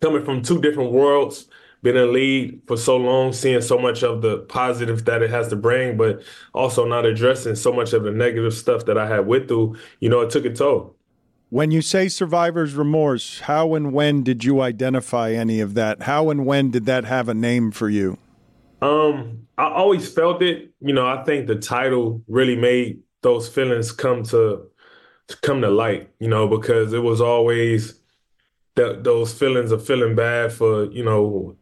[0.00, 1.46] coming from two different worlds,
[1.82, 5.48] been in league for so long, seeing so much of the positive that it has
[5.48, 9.26] to bring, but also not addressing so much of the negative stuff that I had
[9.26, 10.96] went through, you know, it took a toll.
[11.48, 16.02] When you say survivor's remorse, how and when did you identify any of that?
[16.02, 18.18] How and when did that have a name for you?
[18.82, 20.72] Um, I always felt it.
[20.80, 24.62] You know, I think the title really made those feelings come to,
[25.26, 28.00] to come to light, you know, because it was always
[28.76, 31.56] that those feelings of feeling bad for, you know,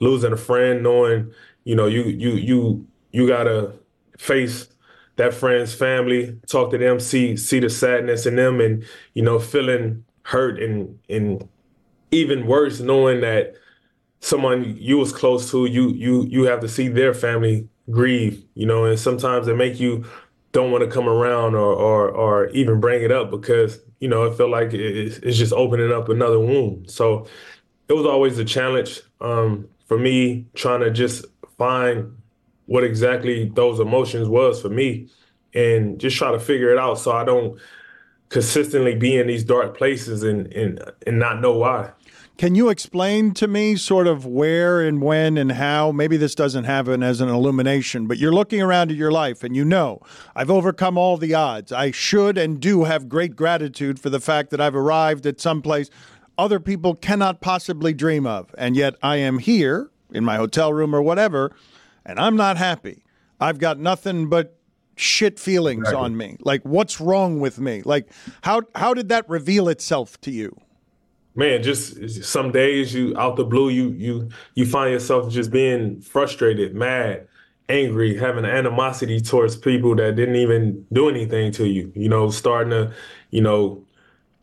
[0.00, 1.32] losing a friend, knowing
[1.64, 3.72] you know you you you you gotta
[4.18, 4.68] face
[5.16, 9.38] that friend's family, talk to them, see see the sadness in them, and you know
[9.38, 11.48] feeling hurt and and
[12.10, 13.54] even worse knowing that
[14.20, 18.64] someone you was close to you you you have to see their family grieve you
[18.64, 20.02] know and sometimes they make you
[20.54, 24.22] don't want to come around or or or even bring it up because you know
[24.22, 26.90] it felt like it's just opening up another wound.
[26.90, 27.26] So
[27.88, 31.24] it was always a challenge um, for me trying to just
[31.56, 32.16] find
[32.66, 35.08] what exactly those emotions was for me
[35.54, 37.58] and just try to figure it out so I don't
[38.28, 41.92] consistently be in these dark places and and and not know why.
[42.36, 45.92] Can you explain to me sort of where and when and how?
[45.92, 49.54] Maybe this doesn't happen as an illumination, but you're looking around at your life and
[49.54, 50.00] you know,
[50.34, 51.70] I've overcome all the odds.
[51.70, 55.62] I should and do have great gratitude for the fact that I've arrived at some
[55.62, 55.90] place
[56.38, 58.54] other people cannot possibly dream of.
[58.58, 61.54] And yet I am here in my hotel room or whatever,
[62.04, 63.04] and I'm not happy.
[63.40, 64.56] I've got nothing but
[64.96, 66.04] shit feelings exactly.
[66.04, 66.36] on me.
[66.40, 67.82] Like what's wrong with me?
[67.84, 68.08] Like
[68.42, 70.56] how how did that reveal itself to you?
[71.34, 76.00] Man, just some days you out the blue you you you find yourself just being
[76.00, 77.26] frustrated, mad,
[77.68, 81.90] angry, having animosity towards people that didn't even do anything to you.
[81.94, 82.92] You know, starting to,
[83.30, 83.84] you know,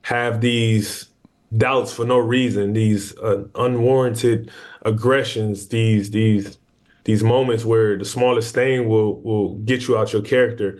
[0.01, 1.08] have these
[1.55, 4.51] doubts for no reason, these uh, unwarranted
[4.83, 6.57] aggressions, these these
[7.03, 10.79] these moments where the smallest thing will will get you out your character.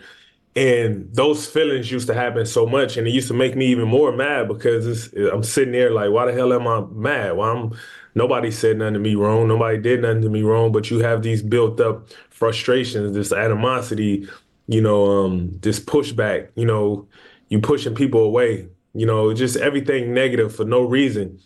[0.54, 3.88] And those feelings used to happen so much, and it used to make me even
[3.88, 7.36] more mad because I'm sitting there like, why the hell am I mad?
[7.36, 7.72] Why I'm
[8.14, 11.22] nobody said nothing to me wrong, nobody did nothing to me wrong, but you have
[11.22, 14.28] these built up frustrations, this animosity,
[14.66, 17.06] you know, um, this pushback, you know,
[17.48, 21.38] you pushing people away, you know, just everything negative for no reason.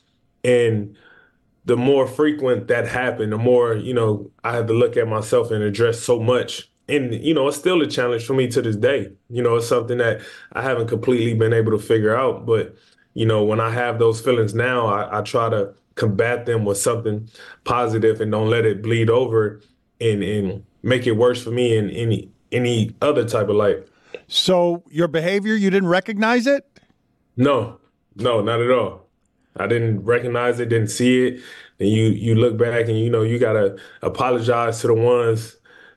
[0.44, 0.96] And
[1.64, 5.50] the more frequent that happened, the more, you know, I had to look at myself
[5.50, 6.70] and address so much.
[6.88, 9.11] And, you know, it's still a challenge for me to this day.
[9.28, 10.20] You know, it's something that
[10.52, 12.46] I haven't completely been able to figure out.
[12.46, 12.76] But,
[13.14, 16.78] you know, when I have those feelings now, I, I try to combat them with
[16.78, 17.28] something
[17.64, 19.61] positive and don't let it bleed over
[20.00, 23.78] and, and make it worse for me in any any other type of life.
[24.28, 26.64] So your behavior, you didn't recognize it?
[27.37, 27.79] No,
[28.16, 29.07] no, not at all.
[29.57, 31.40] I didn't recognize it, didn't see it.
[31.79, 35.57] And you you look back and you know you gotta apologize to the ones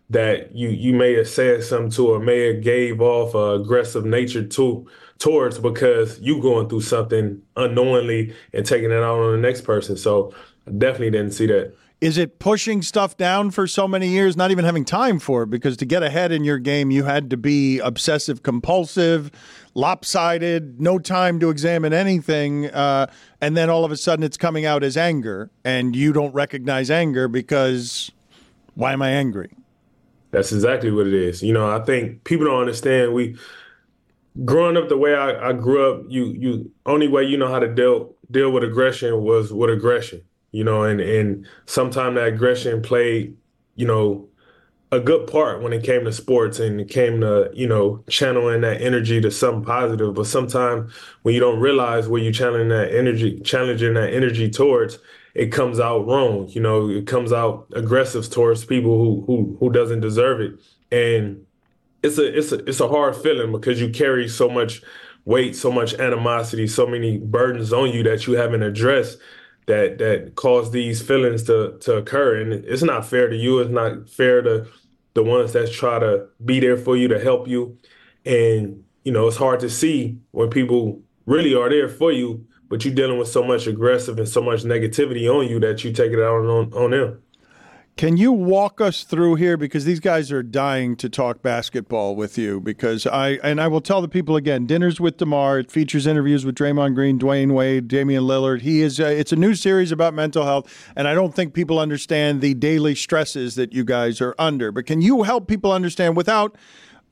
[0.09, 4.05] that you you may have said something to or may have gave off a aggressive
[4.05, 4.87] nature to
[5.19, 9.97] towards because you going through something unknowingly and taking it out on the next person.
[9.97, 10.33] So
[10.67, 11.75] I definitely didn't see that.
[12.01, 15.49] Is it pushing stuff down for so many years, not even having time for it?
[15.49, 19.31] Because to get ahead in your game, you had to be obsessive compulsive,
[19.73, 22.67] lopsided, no time to examine anything.
[22.67, 23.07] Uh,
[23.41, 26.91] and then all of a sudden it's coming out as anger, and you don't recognize
[26.91, 28.11] anger because
[28.75, 29.51] why am I angry?
[30.31, 31.41] That's exactly what it is.
[31.41, 33.13] You know, I think people don't understand.
[33.13, 33.35] We,
[34.45, 37.59] growing up the way I, I grew up, you, you, only way you know how
[37.59, 42.81] to deal, deal with aggression was with aggression you know, and and sometimes that aggression
[42.81, 43.35] played,
[43.75, 44.27] you know,
[44.91, 48.61] a good part when it came to sports and it came to, you know, channeling
[48.61, 50.15] that energy to something positive.
[50.15, 54.97] But sometimes when you don't realize where you're channeling that energy, challenging that energy towards,
[55.35, 56.47] it comes out wrong.
[56.49, 60.59] You know, it comes out aggressive towards people who who who doesn't deserve it.
[60.91, 61.45] And
[62.01, 64.81] it's a it's a it's a hard feeling because you carry so much
[65.25, 69.19] weight, so much animosity, so many burdens on you that you haven't addressed
[69.69, 73.69] that that cause these feelings to to occur and it's not fair to you it's
[73.69, 74.65] not fair to
[75.13, 77.77] the ones that try to be there for you to help you.
[78.25, 82.85] And you know it's hard to see when people really are there for you but
[82.85, 86.11] you're dealing with so much aggressive and so much negativity on you that you take
[86.11, 87.21] it out on on them
[87.99, 92.37] can you walk us through here because these guys are dying to talk basketball with
[92.37, 92.61] you?
[92.61, 95.59] Because I and I will tell the people again, dinners with DeMar.
[95.59, 98.61] It features interviews with Draymond Green, Dwyane Wade, Damian Lillard.
[98.61, 99.01] He is.
[99.01, 102.53] Uh, it's a new series about mental health, and I don't think people understand the
[102.53, 104.71] daily stresses that you guys are under.
[104.71, 106.55] But can you help people understand without?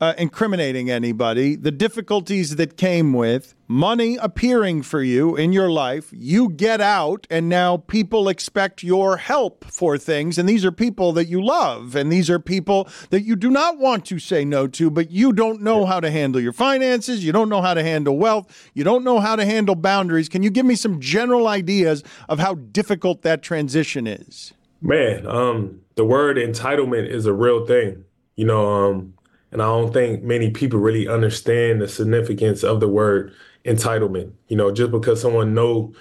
[0.00, 6.08] Uh, incriminating anybody, the difficulties that came with money appearing for you in your life.
[6.12, 10.38] You get out, and now people expect your help for things.
[10.38, 13.78] And these are people that you love, and these are people that you do not
[13.78, 17.24] want to say no to, but you don't know how to handle your finances.
[17.24, 18.70] You don't know how to handle wealth.
[18.74, 20.28] You don't know how to handle boundaries.
[20.28, 24.52] Can you give me some general ideas of how difficult that transition is?
[24.80, 28.04] Man, um, the word entitlement is a real thing.
[28.36, 29.14] You know, um,
[29.52, 33.32] and I don't think many people really understand the significance of the word
[33.64, 34.32] entitlement.
[34.48, 35.94] You know, just because someone know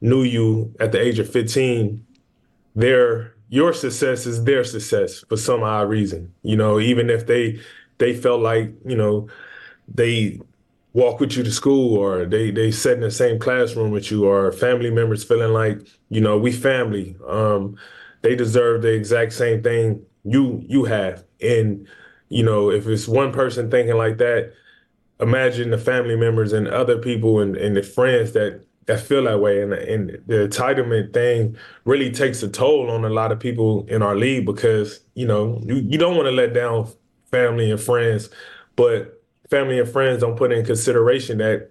[0.00, 2.04] knew you at the age of 15,
[2.74, 6.32] their your success is their success for some odd reason.
[6.42, 7.60] You know, even if they
[7.98, 9.28] they felt like, you know,
[9.88, 10.40] they
[10.94, 14.26] walk with you to school or they they sit in the same classroom with you
[14.26, 15.78] or family members feeling like,
[16.10, 17.16] you know, we family.
[17.26, 17.76] Um,
[18.22, 21.24] they deserve the exact same thing you you have.
[21.40, 21.86] And
[22.32, 24.54] you know, if it's one person thinking like that,
[25.20, 29.40] imagine the family members and other people and, and the friends that that feel that
[29.40, 29.62] way.
[29.62, 34.02] And, and the entitlement thing really takes a toll on a lot of people in
[34.02, 36.88] our league because, you know, you, you don't want to let down
[37.30, 38.28] family and friends,
[38.74, 41.70] but family and friends don't put in consideration that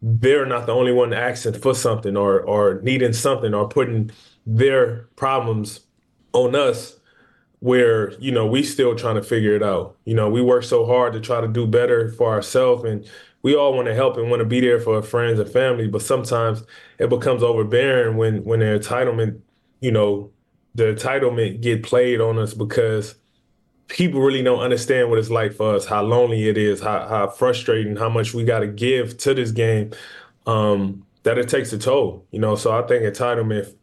[0.00, 4.12] they're not the only one asking for something or or needing something or putting
[4.46, 5.80] their problems
[6.32, 6.97] on us
[7.60, 9.96] where you know we still trying to figure it out.
[10.04, 13.08] You know we work so hard to try to do better for ourselves and
[13.42, 15.88] we all want to help and want to be there for our friends and family
[15.88, 16.62] but sometimes
[16.98, 19.40] it becomes overbearing when when the entitlement
[19.80, 20.30] you know
[20.74, 23.14] the entitlement get played on us because
[23.88, 27.28] people really don't understand what it's like for us how lonely it is how, how
[27.28, 29.90] frustrating how much we got to give to this game
[30.46, 32.54] um, that it takes a toll you know?
[32.56, 33.74] So i think entitlement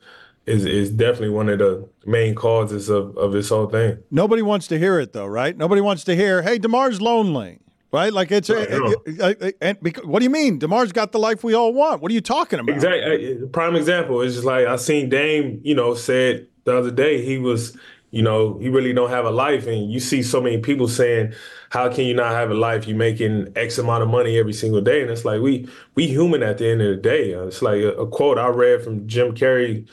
[0.45, 3.97] is is definitely one of the main causes of, of this whole thing.
[4.11, 5.57] Nobody wants to hear it though, right?
[5.57, 7.59] Nobody wants to hear, "Hey, DeMar's lonely."
[7.91, 8.11] Right?
[8.11, 10.59] Like it's and because, what do you mean?
[10.59, 12.01] DeMar's got the life we all want.
[12.01, 12.75] What are you talking about?
[12.75, 13.47] Exactly.
[13.53, 17.37] Prime example is just like I seen Dame, you know, said the other day he
[17.37, 17.77] was,
[18.11, 21.33] you know, he really don't have a life, and you see so many people saying,
[21.69, 22.85] "How can you not have a life?
[22.85, 26.43] You're making X amount of money every single day?" And it's like we we human
[26.43, 27.29] at the end of the day.
[27.29, 29.87] It's like a, a quote I read from Jim Carrey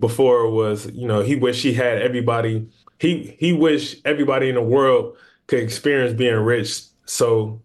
[0.00, 2.68] before was, you know, he wished he had everybody.
[2.98, 7.60] He he wished everybody in the world could experience being rich, so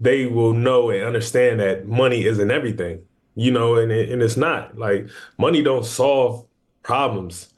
[0.00, 3.02] they will know and understand that money isn't everything.
[3.34, 6.46] You know, and it, and it's not like money don't solve
[6.82, 7.48] problems.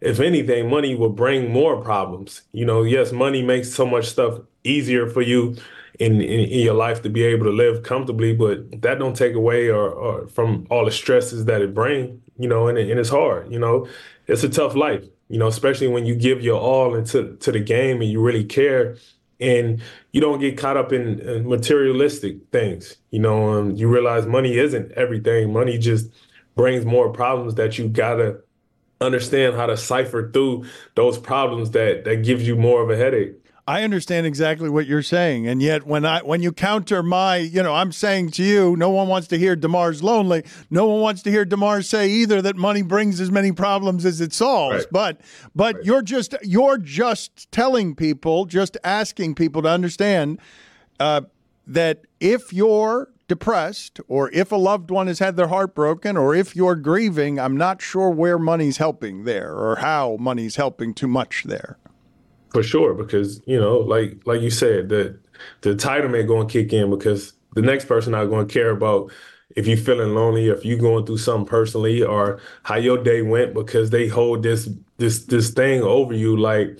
[0.00, 2.42] If anything, money will bring more problems.
[2.52, 5.56] You know, yes, money makes so much stuff easier for you
[5.98, 9.34] in, in, in your life to be able to live comfortably, but that don't take
[9.34, 13.08] away or, or from all the stresses that it brings you know, and, and it's
[13.08, 13.86] hard, you know,
[14.26, 17.60] it's a tough life, you know, especially when you give your all into to the
[17.60, 18.96] game and you really care
[19.40, 19.80] and
[20.12, 22.96] you don't get caught up in, in materialistic things.
[23.10, 25.52] You know, um, you realize money isn't everything.
[25.52, 26.10] Money just
[26.54, 28.40] brings more problems that you gotta
[29.00, 33.34] understand how to cipher through those problems that that gives you more of a headache.
[33.66, 37.62] I understand exactly what you're saying, and yet when I when you counter my, you
[37.62, 40.42] know, I'm saying to you, no one wants to hear DeMar's lonely.
[40.68, 44.20] No one wants to hear DeMar say either that money brings as many problems as
[44.20, 44.78] it solves.
[44.78, 44.86] Right.
[44.90, 45.20] But
[45.54, 45.84] but right.
[45.84, 50.40] you're just you're just telling people, just asking people to understand
[50.98, 51.20] uh,
[51.66, 56.34] that if you're depressed or if a loved one has had their heart broken or
[56.34, 61.08] if you're grieving, I'm not sure where money's helping there or how money's helping too
[61.08, 61.78] much there.
[62.52, 65.18] For sure, because you know, like like you said, the
[65.62, 69.10] the entitlement going to kick in because the next person not going to care about
[69.56, 73.54] if you're feeling lonely, if you're going through something personally, or how your day went
[73.54, 76.78] because they hold this this this thing over you like,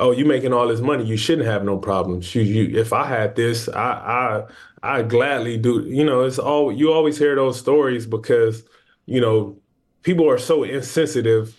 [0.00, 2.34] oh, you making all this money, you shouldn't have no problems.
[2.34, 4.42] You, you if I had this, I
[4.82, 5.80] I I gladly do.
[5.86, 8.64] You know, it's all you always hear those stories because
[9.06, 9.56] you know
[10.02, 11.56] people are so insensitive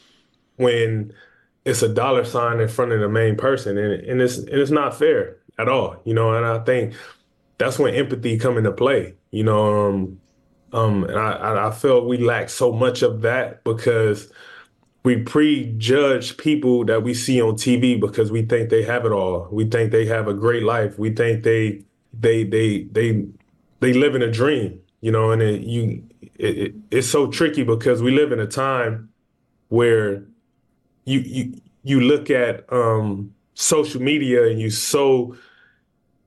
[0.57, 1.13] when
[1.65, 4.71] it's a dollar sign in front of the main person, and and it's and it's
[4.71, 6.33] not fair at all, you know.
[6.33, 6.93] And I think
[7.57, 9.87] that's when empathy come into play, you know.
[9.87, 10.21] Um,
[10.71, 14.31] um, and I I feel we lack so much of that because
[15.03, 19.47] we prejudge people that we see on TV because we think they have it all.
[19.51, 20.99] We think they have a great life.
[20.99, 23.25] We think they they they they
[23.79, 25.31] they live in a dream, you know.
[25.31, 26.03] And it, you
[26.37, 29.09] it, it, it's so tricky because we live in a time
[29.69, 30.25] where
[31.05, 35.35] you you you look at um, social media and you so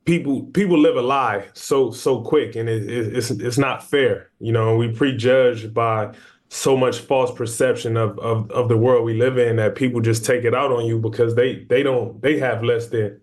[0.05, 4.31] people people live a lie so so quick and it, it, it's it's not fair
[4.41, 6.13] you know we prejudge by
[6.49, 10.25] so much false perception of, of of the world we live in that people just
[10.25, 13.21] take it out on you because they they don't they have less than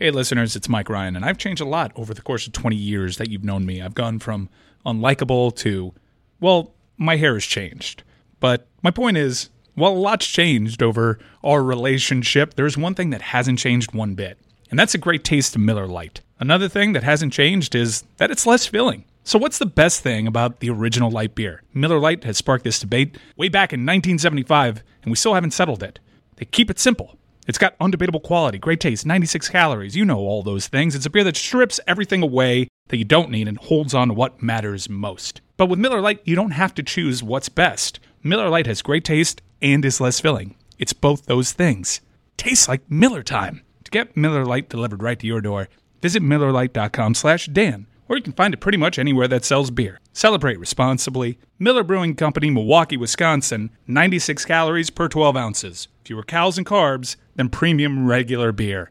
[0.00, 2.74] Hey, listeners, it's Mike Ryan, and I've changed a lot over the course of 20
[2.74, 3.80] years that you've known me.
[3.80, 4.48] I've gone from
[4.84, 5.94] unlikable to,
[6.40, 8.02] well, my hair has changed.
[8.40, 13.22] But my point is, while a lot's changed over our relationship, there's one thing that
[13.22, 14.38] hasn't changed one bit,
[14.70, 16.20] and that's a great taste of Miller Lite.
[16.38, 19.04] Another thing that hasn't changed is that it's less filling.
[19.24, 21.62] So, what's the best thing about the original light beer?
[21.72, 25.82] Miller Lite has sparked this debate way back in 1975, and we still haven't settled
[25.82, 25.98] it.
[26.36, 27.16] They keep it simple.
[27.46, 29.96] It's got undebatable quality, great taste, 96 calories.
[29.96, 30.94] You know all those things.
[30.94, 34.14] It's a beer that strips everything away that you don't need and holds on to
[34.14, 35.40] what matters most.
[35.56, 38.00] But with Miller Lite, you don't have to choose what's best.
[38.22, 40.54] Miller Lite has great taste and is less filling.
[40.78, 42.02] It's both those things.
[42.36, 43.62] Tastes like Miller time.
[43.84, 45.68] To get Miller Lite delivered right to your door,
[46.02, 50.00] visit MillerLite.com slash Dan, or you can find it pretty much anywhere that sells beer.
[50.12, 51.38] Celebrate responsibly.
[51.58, 55.88] Miller Brewing Company, Milwaukee, Wisconsin, 96 calories per 12 ounces.
[56.04, 58.90] Fewer calories and carbs than premium regular beer.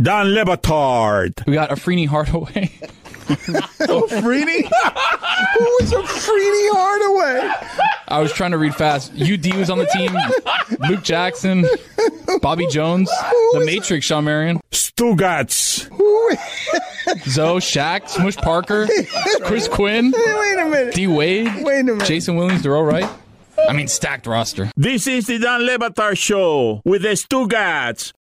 [0.00, 1.46] Dan Le Batard.
[1.46, 2.70] We got Afrini Hardaway.
[3.88, 4.62] oh, Freeney?
[5.58, 7.50] Who was a Freeney Hardaway?
[8.08, 9.12] I was trying to read fast.
[9.12, 10.14] UD was on the team.
[10.88, 11.66] Luke Jackson,
[12.42, 13.08] Bobby Jones,
[13.54, 14.60] The Matrix, Shawn Marion.
[14.70, 15.88] Stugotz.
[17.28, 18.86] Zoe, Shaq, Smush Parker,
[19.44, 20.94] Chris Quinn, Wait a minute.
[20.94, 22.04] D Wade, Wait a minute.
[22.04, 23.08] Jason Williams, Dorell Wright.
[23.68, 24.70] I mean, stacked roster.
[24.76, 28.12] This is the Dan Le Batard Show with the Stugotz.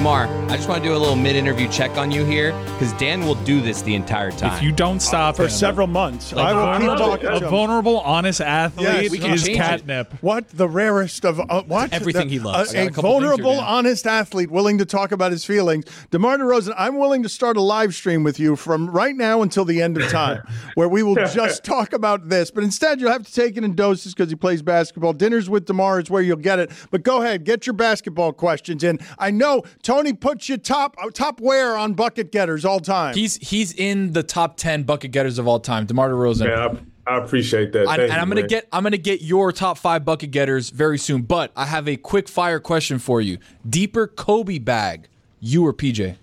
[0.00, 3.26] DeMar, I just want to do a little mid-interview check on you here because Dan
[3.26, 4.56] will do this the entire time.
[4.56, 6.32] If you don't stop for him, several months.
[6.32, 9.56] Like, I will keep talking a to vulnerable, honest athlete Yes, we is change it.
[9.56, 10.14] catnip.
[10.22, 12.72] What the rarest of uh, what Everything The- he loves.
[12.72, 15.84] A, I a a vulnerable, honest athlete willing to talk about his feelings.
[16.10, 19.66] DeMar DeRozan, I'm willing to start a live stream with you from right now until
[19.66, 20.42] the end of time,
[20.76, 22.50] where we will just talk about this.
[22.50, 25.12] But instead, you'll have to take it in doses because he plays basketball.
[25.12, 26.70] Dinners with DeMar is where you'll get it.
[26.90, 28.98] But go ahead, get your basketball questions in.
[29.18, 33.12] I know Tony puts you top uh, top where on bucket getters all time.
[33.12, 35.84] He's he's in the top ten bucket getters of all time.
[35.86, 36.46] DeMar DeRozan.
[36.46, 37.88] Man, I, I appreciate that.
[37.88, 38.48] I- Thank and I'm gonna man.
[38.48, 41.22] get I'm gonna get your top five bucket getters very soon.
[41.22, 43.38] But I have a quick fire question for you.
[43.68, 45.08] Deeper Kobe bag,
[45.40, 46.14] you or PJ?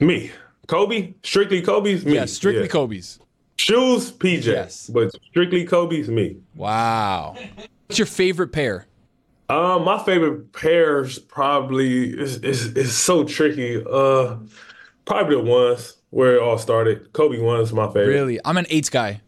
[0.00, 0.32] me.
[0.66, 2.14] Kobe, strictly Kobe's me.
[2.14, 2.68] Yes, strictly Yeah.
[2.70, 3.20] Kobe's.
[3.56, 4.46] Shoes, PJ.
[4.46, 4.90] Yes.
[4.92, 6.38] But strictly Kobe's me.
[6.56, 7.36] Wow.
[7.86, 8.86] What's your favorite pair?
[9.50, 13.82] Um, my favorite pairs probably is is, is so tricky.
[13.84, 14.36] Uh,
[15.04, 17.12] probably the ones where it all started.
[17.12, 18.06] Kobe one's my favorite.
[18.06, 19.20] Really, I'm an eights guy.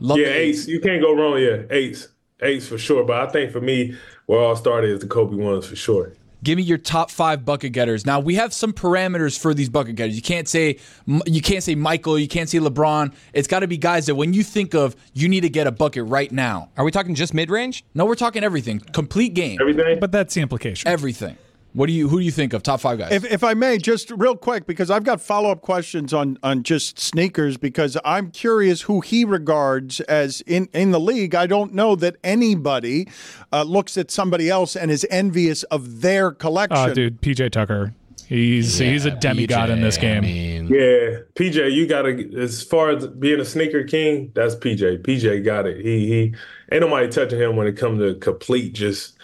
[0.00, 0.68] Love yeah, the eights.
[0.68, 1.38] You can't go wrong.
[1.40, 2.08] Yeah, eights,
[2.42, 3.04] eights for sure.
[3.04, 3.96] But I think for me,
[4.26, 6.12] where it all started is the Kobe ones for sure.
[6.42, 8.06] Give me your top five bucket getters.
[8.06, 10.16] Now we have some parameters for these bucket getters.
[10.16, 10.78] You can't say
[11.26, 12.18] you can't say Michael.
[12.18, 13.14] You can't say LeBron.
[13.32, 15.72] It's got to be guys that when you think of, you need to get a
[15.72, 16.70] bucket right now.
[16.76, 17.84] Are we talking just mid range?
[17.94, 18.80] No, we're talking everything.
[18.80, 19.58] Complete game.
[19.60, 19.98] Everything.
[19.98, 20.88] But that's the implication.
[20.88, 21.36] Everything.
[21.76, 22.08] What do you?
[22.08, 22.62] Who do you think of?
[22.62, 23.12] Top five guys.
[23.12, 26.62] If, if I may, just real quick, because I've got follow up questions on on
[26.62, 31.34] just sneakers, because I'm curious who he regards as in in the league.
[31.34, 33.08] I don't know that anybody
[33.52, 36.78] uh, looks at somebody else and is envious of their collection.
[36.90, 37.92] Oh, dude, PJ Tucker.
[38.26, 40.24] He's he's a demigod in this game.
[40.24, 42.26] Yeah, PJ, you gotta.
[42.40, 45.02] As far as being a sneaker king, that's PJ.
[45.02, 45.84] PJ got it.
[45.84, 46.34] He he
[46.72, 49.18] ain't nobody touching him when it comes to complete just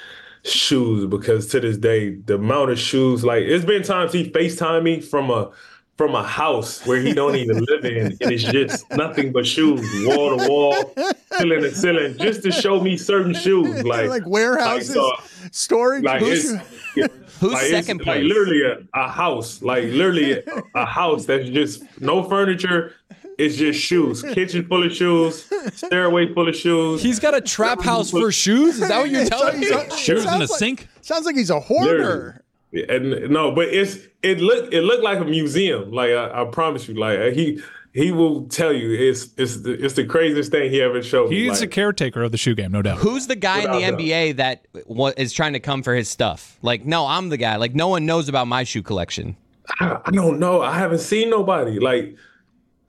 [0.44, 1.06] shoes.
[1.06, 5.00] Because to this day, the amount of shoes, like it's been times he Facetime me
[5.00, 5.50] from a
[5.98, 9.80] from a house where he don't even live in, and it's just nothing but shoes,
[10.06, 10.94] wall to wall,
[11.38, 15.10] ceiling to ceiling, just to show me certain shoes, like like warehouses, uh,
[15.52, 16.02] storage.
[16.02, 16.50] like Who's-
[16.96, 18.24] it's, Who's like, it's, second Like place?
[18.24, 20.42] literally a, a house, like literally a,
[20.74, 22.94] a house that's just no furniture.
[23.38, 24.22] It's just shoes.
[24.22, 25.50] Kitchen full of shoes.
[25.74, 27.02] Stairway full of shoes.
[27.02, 28.80] He's got a trap house for shoes.
[28.80, 29.66] Is that what you're Yeah, telling me?
[29.66, 30.88] sounds- sounds like- sink.
[31.00, 32.42] Sounds like he's a hoarder.
[32.88, 35.90] And no, but it's it look it looked like a museum.
[35.92, 37.60] Like I, I promise you, like he
[37.92, 41.36] he will tell you it's it's the, it's the craziest thing he ever showed me.
[41.42, 42.96] He's a caretaker of the shoe game, no doubt.
[42.98, 43.98] Who's the guy in the Without doubt.
[44.00, 46.56] NBA that wa- trying to come for his stuff?
[46.62, 47.56] Like, no, I'm the guy.
[47.56, 49.36] Like, no one knows about my shoe collection.
[49.78, 50.62] I, I don't know.
[50.62, 52.16] I haven't seen nobody like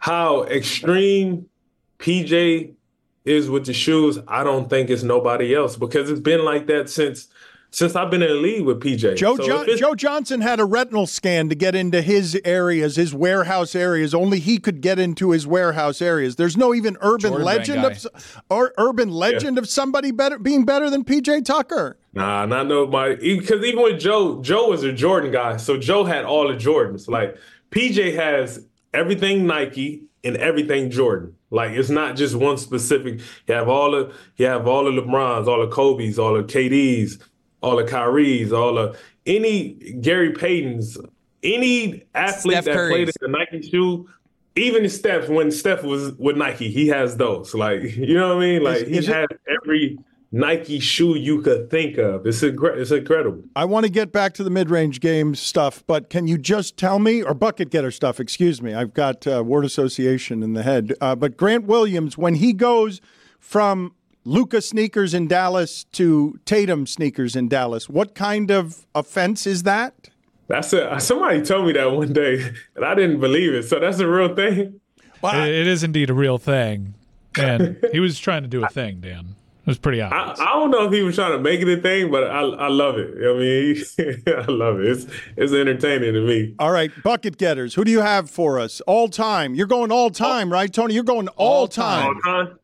[0.04, 1.46] how extreme
[1.98, 2.74] PJ
[3.24, 4.20] is with the shoes.
[4.28, 7.30] I don't think it's nobody else because it's been like that since
[7.72, 9.16] since I've been in the league with PJ.
[9.16, 12.38] Joe, So Jo- if it's- Joe Johnson had a retinal scan to get into his
[12.44, 14.14] areas, his warehouse areas.
[14.14, 16.36] Only he could get into his warehouse areas.
[16.36, 20.90] There's no even urban Jordan legend of or urban legend of somebody better being better
[20.90, 21.98] than PJ Tucker.
[22.14, 23.38] Nah, not nobody.
[23.40, 27.08] Because even with Joe, Joe was a Jordan guy, so Joe had all the Jordans.
[27.08, 27.38] Like
[27.72, 31.36] PJ has everything Nike and everything Jordan.
[31.50, 33.20] Like it's not just one specific.
[33.48, 37.20] You have all the you have all the LeBrons, all the Kobe's, all the KD's,
[37.62, 40.98] all the Kyrie's, all the any Gary Payton's,
[41.44, 44.10] any athlete Steph that played in the Nike shoe.
[44.56, 47.54] Even Steph, when Steph was with Nike, he has those.
[47.54, 48.64] Like you know what I mean?
[48.64, 49.28] Like Is- he is it- has
[49.62, 49.98] every
[50.36, 52.26] Nike shoe you could think of.
[52.26, 53.44] It's incre- it's incredible.
[53.56, 56.98] I want to get back to the mid-range game stuff, but can you just tell
[56.98, 58.20] me, or bucket getter stuff?
[58.20, 60.96] Excuse me, I've got uh, word association in the head.
[61.00, 63.00] Uh, but Grant Williams, when he goes
[63.40, 63.94] from
[64.26, 70.10] Luka sneakers in Dallas to Tatum sneakers in Dallas, what kind of offense is that?
[70.48, 72.44] That's a somebody told me that one day,
[72.76, 73.64] and I didn't believe it.
[73.64, 74.80] So that's a real thing.
[75.24, 76.96] It- it is indeed a real thing.
[77.38, 79.36] And he was trying to do a thing, Dan.
[79.66, 80.42] It was pretty I, obvious.
[80.42, 82.68] I don't know if he was trying to make it a thing, but I I
[82.68, 83.16] love it.
[83.18, 84.88] I mean, I love it.
[84.88, 85.08] It's
[85.38, 86.54] it's entertaining to me.
[86.60, 87.74] All right, bucket getters.
[87.74, 89.56] Who do you have for us all time?
[89.56, 90.10] You're going all oh.
[90.10, 90.94] time, right, Tony?
[90.94, 92.08] You're going all, time.
[92.08, 92.60] All time.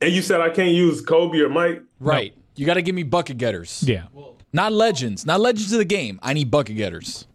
[0.00, 1.82] And you said I can't use Kobe or Mike.
[2.00, 2.34] Right.
[2.54, 3.84] You got to give me bucket getters.
[3.86, 4.04] Yeah.
[4.52, 5.26] Not legends.
[5.26, 6.18] Not legends of the game.
[6.22, 7.26] I need bucket getters.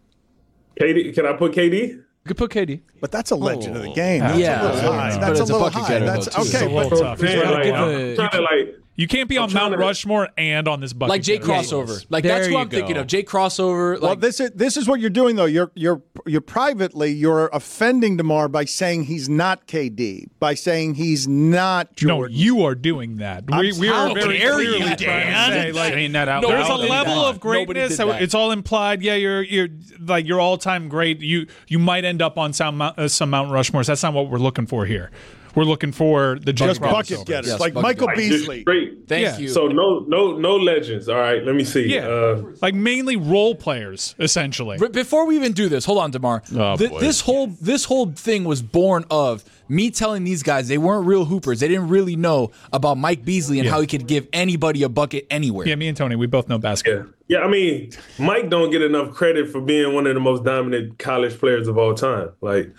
[0.80, 2.02] KD, can I put KD?
[2.24, 2.80] You could put KD.
[3.00, 3.94] But that's a legend of the oh.
[3.94, 4.20] game.
[4.20, 5.18] That's Yeah, a little high.
[5.18, 5.98] That's a little high.
[5.98, 6.40] That's okay.
[6.40, 7.20] It's a little but- tough.
[7.20, 10.28] He's Man, gotta like, give I'm trying to like You can't be on Mount Rushmore
[10.36, 11.10] and on this bucket.
[11.10, 11.52] Like Jay getter.
[11.52, 12.04] Crossover.
[12.10, 13.06] Like There that's what I'm thinking of.
[13.06, 13.98] Jay Crossover.
[14.00, 15.46] Well, Like this is this is what you're doing though.
[15.46, 21.26] You're you're you're privately you're offending DeMar by saying he's not KD, by saying he's
[21.26, 22.32] not Jordan.
[22.32, 23.44] No, you are doing that.
[23.50, 25.52] I'm We, we are how very clearly you, Dan?
[25.52, 27.96] say, like, Saying that out there's a level Nobody of greatness.
[27.96, 28.22] that.
[28.22, 29.02] It's all implied.
[29.02, 29.68] Yeah, you're you're
[30.00, 31.20] like you're all time great.
[31.20, 33.86] You you might end up on some uh, some Mount Rushmores.
[33.86, 35.10] That's not what we're looking for here.
[35.54, 37.24] We're looking for the Just bucket Robinsons.
[37.24, 38.60] getters, like Michael Like, just Beasley.
[38.62, 38.98] straight.
[39.08, 39.48] Thank you.
[39.48, 41.08] So no, no, no legends.
[41.08, 41.86] All right, let me see.
[41.92, 44.78] Yeah, Uh, like mainly role players, essentially.
[44.78, 46.42] But before we even do this, hold on, DeMar.
[46.54, 47.00] Oh, Th- boy.
[47.00, 51.24] this whole this whole thing was born of me telling these guys they weren't real
[51.24, 51.60] hoopers.
[51.60, 53.72] They didn't really know about Mike Beasley and Yeah.
[53.72, 55.66] how he could give anybody a bucket anywhere.
[55.68, 57.12] Yeah, me and Tony, we both know basketball.
[57.28, 60.98] yeah, I mean, Mike don't get enough credit for being one of the most dominant
[60.98, 62.30] college players of all time.
[62.42, 62.70] Like,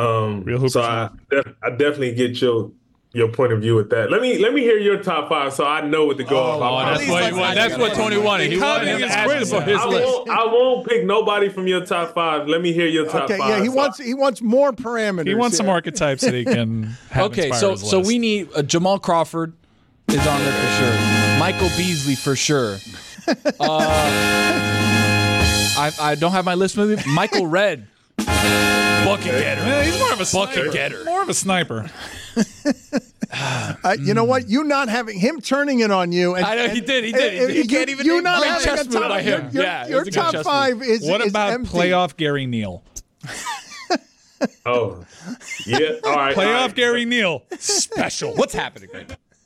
[0.00, 2.72] um, so I, def- I definitely get your
[3.12, 4.08] your point of view with that.
[4.10, 6.62] Let me let me hear your top five so I know what to go Oh,
[6.62, 6.96] off.
[6.98, 8.52] that's what he wanted- that's what Tony wanted.
[8.52, 10.06] He wanted him to ask for his I list.
[10.06, 12.46] Won't, I won't pick nobody from your top five.
[12.46, 13.48] Let me hear your top Okay, five.
[13.50, 15.26] yeah, he So wants he wants more parameters.
[15.26, 15.74] He wants some here.
[15.74, 18.08] archetypes that he can have okay, so his so list.
[18.08, 19.54] we need uh, Jamal Crawford
[20.08, 21.38] is on there for sure.
[21.40, 22.78] Michael Beasley for sure.
[23.60, 23.78] Uh,
[25.78, 27.12] I I don't have my list with me.
[27.14, 27.86] Michael Redd,
[29.04, 29.60] bucket getter.
[29.62, 30.70] Yeah, he's more of a bucket sniper.
[30.72, 31.04] getter.
[31.04, 31.90] More of a sniper.
[33.32, 34.48] Uh, you know what?
[34.48, 36.34] You not having him turning it on you.
[36.34, 37.34] And, I know, he did, he did.
[37.34, 37.50] And- did.
[37.50, 39.08] He you, can't even You name not great having chess a top.
[39.08, 39.50] by him.
[39.52, 40.88] your, Yeah, your was a good top chess five move.
[40.88, 41.70] is what is about empty.
[41.70, 42.82] playoff Gary Neal?
[44.66, 45.04] Oh,
[45.66, 45.90] yeah.
[46.02, 46.34] All right.
[46.34, 46.74] Playoff right.
[46.74, 47.44] Gary Neal.
[47.58, 48.34] Special.
[48.34, 48.88] What's happening?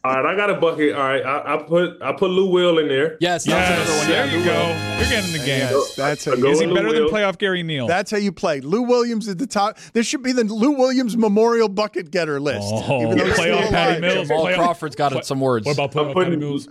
[0.05, 0.95] All right, I got a bucket.
[0.95, 3.17] All right, I, I put I put Lou Will in there.
[3.21, 4.67] Yes, Yes, there you go.
[5.01, 5.61] You're getting the game.
[5.71, 7.87] Yes, that's how you Is he Lou better than playoff Gary Neal?
[7.87, 8.61] That's how you play.
[8.61, 9.79] Lou Williams at the top.
[9.95, 12.69] This should be the Lou Williams Memorial Bucket Getter list.
[12.71, 14.01] Oh, even though he's playoff still Patty alive.
[14.03, 14.29] Mills.
[14.29, 15.65] Jamal Playoff- Crawford's got What- some words.
[15.65, 16.69] What about I'm playoff putting Patty Mills?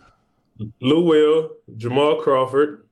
[0.79, 2.82] Lou Will, Jamal Crawford.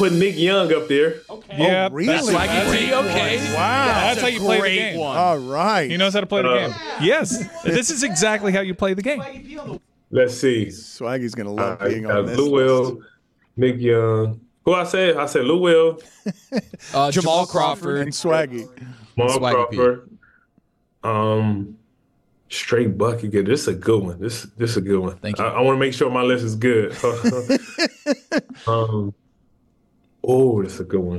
[0.00, 1.20] I'm putting Nick Young up there.
[1.50, 2.06] Yeah, really?
[2.06, 3.54] That's, Swaggy that's, T, okay.
[3.54, 3.86] Wow.
[3.86, 5.00] that's how you play the great game.
[5.00, 5.16] one.
[5.16, 5.90] All right.
[5.90, 6.76] He knows how to play the Uh, game.
[7.02, 9.22] Yes, this is exactly how you play the game.
[10.10, 10.66] Let's see.
[10.66, 12.36] Swaggy's gonna love I being got on this.
[12.38, 12.52] Lou list.
[12.94, 13.02] Will,
[13.56, 14.40] Nick Young.
[14.64, 15.16] Who I said?
[15.16, 16.00] I said Lou Will,
[16.94, 18.00] Uh, Jamal Crawford.
[18.00, 18.68] and Swaggy.
[19.16, 19.76] Jamal Swaggy P.
[19.76, 20.18] Crawford.
[21.04, 21.76] Um,
[22.48, 23.44] straight bucket getter.
[23.44, 24.20] This is a good one.
[24.20, 25.16] This this is a good one.
[25.18, 25.44] Thank you.
[25.44, 26.92] I, I want to make sure my list is good.
[28.66, 29.14] um,
[30.24, 31.18] oh, that's a good one.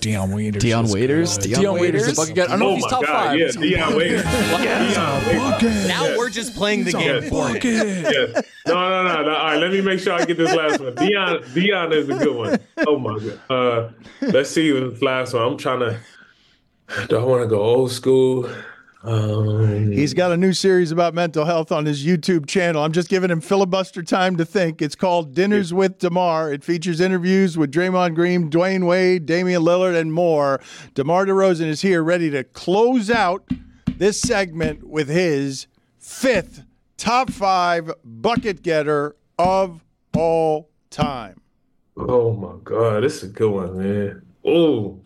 [0.00, 0.62] Dion Waiters.
[0.62, 1.38] Dion Waiters?
[1.38, 1.54] good.
[1.54, 2.18] Dion Waiters, Waiters?
[2.18, 2.52] a bucket getter.
[2.52, 3.26] I don't know Oh if he's my top God!
[3.26, 3.38] five.
[3.38, 4.22] Yeah, Dion Waiters.
[4.22, 5.88] Dion Waiters.
[5.88, 7.56] Now we're just playing the game for him.
[7.62, 8.40] Yeah.
[8.66, 9.34] No, no, no, no.
[9.34, 10.94] All right, let me make sure I get this last one.
[10.94, 12.58] Dion, Dion is a good one.
[12.86, 13.40] Oh my god.
[13.50, 13.90] Uh,
[14.20, 15.42] let's see this last one.
[15.42, 15.98] I'm trying to.
[17.08, 18.48] Do I want to go old school?
[19.04, 22.84] Um, He's got a new series about mental health on his YouTube channel.
[22.84, 24.80] I'm just giving him filibuster time to think.
[24.80, 26.52] It's called Dinners with DeMar.
[26.52, 30.60] It features interviews with Draymond Green, Dwyane Wade, Damian Lillard, and more.
[30.94, 33.48] DeMar DeRozan is here ready to close out
[33.96, 35.66] this segment with his
[35.98, 36.64] fifth
[36.96, 39.82] top five bucket getter of
[40.16, 41.40] all time.
[41.96, 44.22] oh my god, this is a good one, man.
[44.44, 45.00] Oh,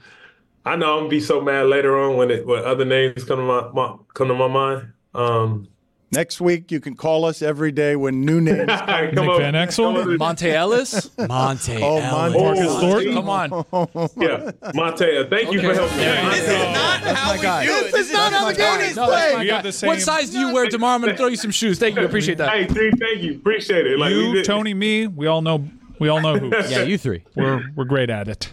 [0.67, 3.39] I know I'm gonna be so mad later on when it when other names come
[3.39, 4.93] to my, my come to my mind.
[5.15, 5.69] Um,
[6.13, 10.17] Next week, you can call us every day when new names come Nick Van Exel?
[10.19, 11.09] Monta Ellis.
[11.19, 12.35] Monta Oh, Ellis.
[12.35, 13.13] Marcus Oh, Thornton.
[13.15, 13.51] Come on.
[14.17, 15.29] Yeah, Monta.
[15.29, 15.75] Thank you for Okay.
[15.75, 16.31] helping me.
[16.31, 17.93] This is not how we do it.
[17.93, 19.35] This is not how the game is played.
[19.35, 19.55] my We guy.
[19.57, 20.95] have the same- What size do you wear, tomorrow?
[20.95, 21.79] I'm going to throw you some shoes.
[21.81, 22.05] Thank you.
[22.05, 22.51] Appreciate that.
[22.51, 23.35] Hey, three, thank you.
[23.35, 23.99] Appreciate it.
[23.99, 25.69] Like You, Tony, me, we all know.
[25.99, 26.51] We all know who.
[26.69, 27.25] Yeah, you three.
[27.35, 28.53] We're we're great at it.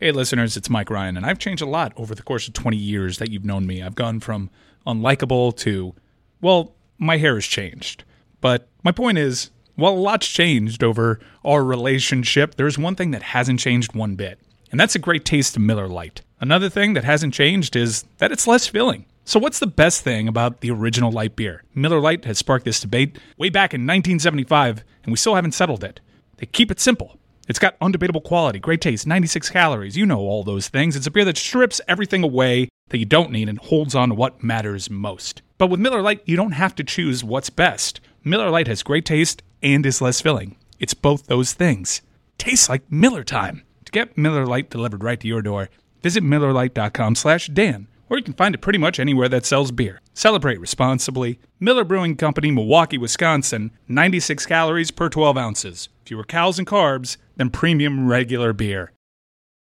[0.00, 2.76] Hey, listeners, it's Mike Ryan, and I've changed a lot over the course of 20
[2.76, 3.80] years that you've known me.
[3.80, 4.50] I've gone from
[4.84, 5.94] unlikable to,
[6.40, 8.02] well, my hair has changed.
[8.40, 13.22] But my point is, while a lot's changed over our relationship, there's one thing that
[13.22, 14.40] hasn't changed one bit,
[14.72, 16.22] and that's a great taste of Miller Lite.
[16.40, 19.06] Another thing that hasn't changed is that it's less filling.
[19.24, 21.62] So, what's the best thing about the original light beer?
[21.72, 25.84] Miller Lite has sparked this debate way back in 1975, and we still haven't settled
[25.84, 26.00] it.
[26.38, 27.16] They keep it simple.
[27.46, 29.96] It's got undebatable quality, great taste, 96 calories.
[29.96, 30.96] You know all those things.
[30.96, 34.14] It's a beer that strips everything away that you don't need and holds on to
[34.14, 35.42] what matters most.
[35.58, 38.00] But with Miller Lite, you don't have to choose what's best.
[38.22, 40.56] Miller Lite has great taste and is less filling.
[40.78, 42.00] It's both those things.
[42.38, 43.62] Tastes like Miller time.
[43.84, 45.68] To get Miller Lite delivered right to your door,
[46.02, 50.00] visit MillerLite.com slash Dan, or you can find it pretty much anywhere that sells beer.
[50.14, 51.38] Celebrate responsibly.
[51.60, 55.88] Miller Brewing Company, Milwaukee, Wisconsin, 96 calories per 12 ounces.
[56.04, 58.92] Fewer calories and carbs than premium regular beer.